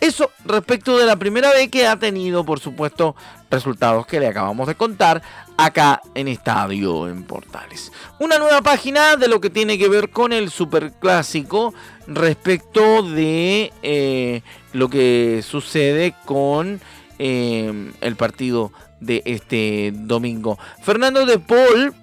Eso 0.00 0.30
respecto 0.46 0.96
de 0.96 1.04
la 1.04 1.16
primera 1.16 1.50
vez 1.50 1.68
que 1.68 1.86
ha 1.86 1.98
tenido, 1.98 2.44
por 2.44 2.58
supuesto, 2.58 3.14
resultados 3.50 4.06
que 4.06 4.18
le 4.18 4.28
acabamos 4.28 4.66
de 4.66 4.74
contar 4.74 5.20
acá 5.58 6.00
en 6.14 6.26
Estadio 6.28 7.06
en 7.06 7.24
Portales. 7.24 7.92
Una 8.18 8.38
nueva 8.38 8.62
página 8.62 9.16
de 9.16 9.28
lo 9.28 9.40
que 9.40 9.50
tiene 9.50 9.76
que 9.76 9.88
ver 9.88 10.08
con 10.08 10.32
el 10.32 10.50
Superclásico 10.50 11.74
respecto 12.06 13.02
de 13.02 13.72
eh, 13.82 14.40
lo 14.72 14.88
que 14.88 15.44
sucede 15.46 16.14
con 16.24 16.80
eh, 17.18 17.92
el 18.00 18.16
partido 18.16 18.72
de 19.00 19.22
este 19.26 19.92
domingo. 19.94 20.58
Fernando 20.82 21.26
de 21.26 21.38
Paul 21.38 21.94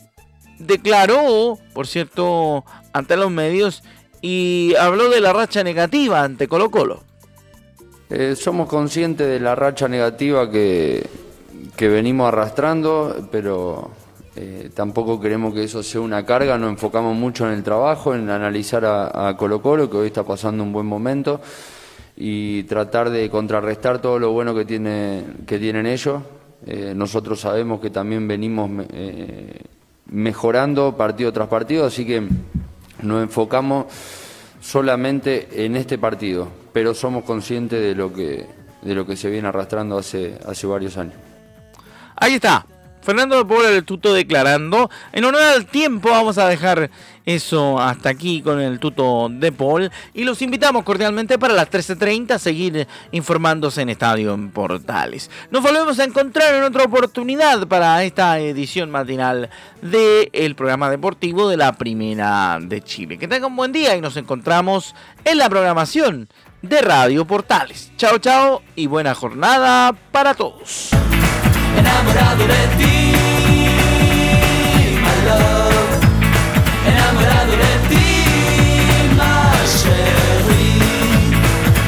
declaró, 0.59 1.57
por 1.73 1.87
cierto, 1.87 2.63
ante 2.93 3.17
los 3.17 3.31
medios 3.31 3.83
y 4.21 4.75
habló 4.79 5.09
de 5.09 5.21
la 5.21 5.33
racha 5.33 5.63
negativa 5.63 6.23
ante 6.23 6.47
Colo 6.47 6.69
Colo. 6.69 7.03
Eh, 8.09 8.37
somos 8.37 8.69
conscientes 8.69 9.27
de 9.27 9.37
la 9.37 9.53
racha 9.53 9.89
negativa 9.89 10.49
que, 10.49 11.05
que 11.75 11.89
venimos 11.89 12.29
arrastrando, 12.29 13.27
pero 13.29 13.91
eh, 14.37 14.69
tampoco 14.73 15.19
queremos 15.19 15.53
que 15.53 15.65
eso 15.65 15.83
sea 15.83 15.99
una 15.99 16.25
carga, 16.25 16.57
nos 16.57 16.69
enfocamos 16.69 17.17
mucho 17.17 17.45
en 17.45 17.53
el 17.53 17.63
trabajo, 17.63 18.15
en 18.15 18.29
analizar 18.29 18.85
a, 18.85 19.35
Colo 19.35 19.61
Colo, 19.61 19.89
que 19.89 19.97
hoy 19.97 20.07
está 20.07 20.23
pasando 20.23 20.63
un 20.63 20.71
buen 20.71 20.85
momento, 20.85 21.41
y 22.15 22.63
tratar 22.63 23.09
de 23.09 23.29
contrarrestar 23.29 24.01
todo 24.01 24.17
lo 24.19 24.31
bueno 24.31 24.55
que, 24.55 24.63
tiene, 24.63 25.25
que 25.45 25.59
tienen 25.59 25.85
ellos. 25.85 26.21
Eh, 26.65 26.93
nosotros 26.95 27.41
sabemos 27.41 27.81
que 27.81 27.89
también 27.89 28.25
venimos 28.25 28.71
mejorando 30.05 30.95
partido 30.95 31.33
tras 31.33 31.49
partido, 31.49 31.85
así 31.85 32.05
que 32.05 32.25
nos 33.01 33.21
enfocamos 33.21 33.87
solamente 34.61 35.65
en 35.65 35.75
este 35.75 35.97
partido 35.97 36.66
pero 36.77 36.93
somos 36.93 37.23
conscientes 37.23 37.81
de 37.81 37.95
lo 37.95 38.13
que, 38.13 38.45
de 38.83 38.93
lo 38.93 39.03
que 39.03 39.17
se 39.17 39.31
viene 39.31 39.47
arrastrando 39.47 39.97
hace, 39.97 40.37
hace 40.45 40.67
varios 40.67 40.95
años. 40.95 41.15
Ahí 42.15 42.35
está. 42.35 42.67
Fernando 43.01 43.35
de 43.37 43.45
Paul 43.45 43.65
el 43.65 43.83
tuto 43.83 44.13
declarando. 44.13 44.91
En 45.11 45.25
honor 45.25 45.41
al 45.41 45.65
tiempo 45.65 46.09
vamos 46.09 46.37
a 46.37 46.47
dejar 46.47 46.91
eso 47.25 47.79
hasta 47.79 48.09
aquí 48.09 48.41
con 48.43 48.59
el 48.59 48.79
tuto 48.79 49.27
de 49.31 49.51
Paul. 49.51 49.89
Y 50.13 50.23
los 50.23 50.41
invitamos 50.43 50.83
cordialmente 50.83 51.39
para 51.39 51.55
las 51.55 51.71
13.30 51.71 52.31
a 52.31 52.37
seguir 52.37 52.87
informándose 53.11 53.81
en 53.81 53.89
Estadio 53.89 54.35
en 54.35 54.51
Portales. 54.51 55.31
Nos 55.49 55.63
volvemos 55.63 55.97
a 55.97 56.03
encontrar 56.03 56.53
en 56.53 56.63
otra 56.63 56.83
oportunidad 56.83 57.65
para 57.67 58.03
esta 58.03 58.39
edición 58.39 58.91
matinal 58.91 59.49
del 59.81 60.53
programa 60.55 60.91
deportivo 60.91 61.49
de 61.49 61.57
la 61.57 61.73
Primera 61.73 62.59
de 62.61 62.83
Chile. 62.83 63.17
Que 63.17 63.27
tengan 63.27 63.51
un 63.51 63.55
buen 63.55 63.71
día 63.71 63.95
y 63.95 64.01
nos 64.01 64.15
encontramos 64.17 64.93
en 65.23 65.37
la 65.37 65.49
programación 65.49 66.27
de 66.61 66.81
Radio 66.81 67.25
Portales. 67.25 67.91
Chao, 67.97 68.17
chao 68.19 68.61
y 68.75 68.87
buena 68.87 69.13
jornada 69.15 69.93
para 70.11 70.33
todos. 70.33 70.89
Enamorado 71.77 72.47
de 72.47 72.67
ti, 72.77 73.13
my 74.99 75.15
love, 75.27 76.01
enamorado 76.87 77.51
de 77.51 77.73
ti, 77.89 78.05
my 79.13 79.67
Sherry, 79.67 80.81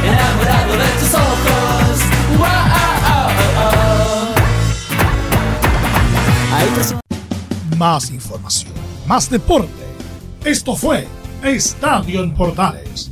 enamorado 0.03 0.73
de 0.77 0.89
tus 0.99 1.13
ojos, 1.15 1.99
wow, 2.37 2.47
Más 7.77 8.11
información, 8.11 8.73
más 9.07 9.29
deporte. 9.29 9.71
Esto 10.45 10.75
fue 10.75 11.07
Estadio 11.43 12.21
en 12.23 12.33
Portales, 12.35 13.11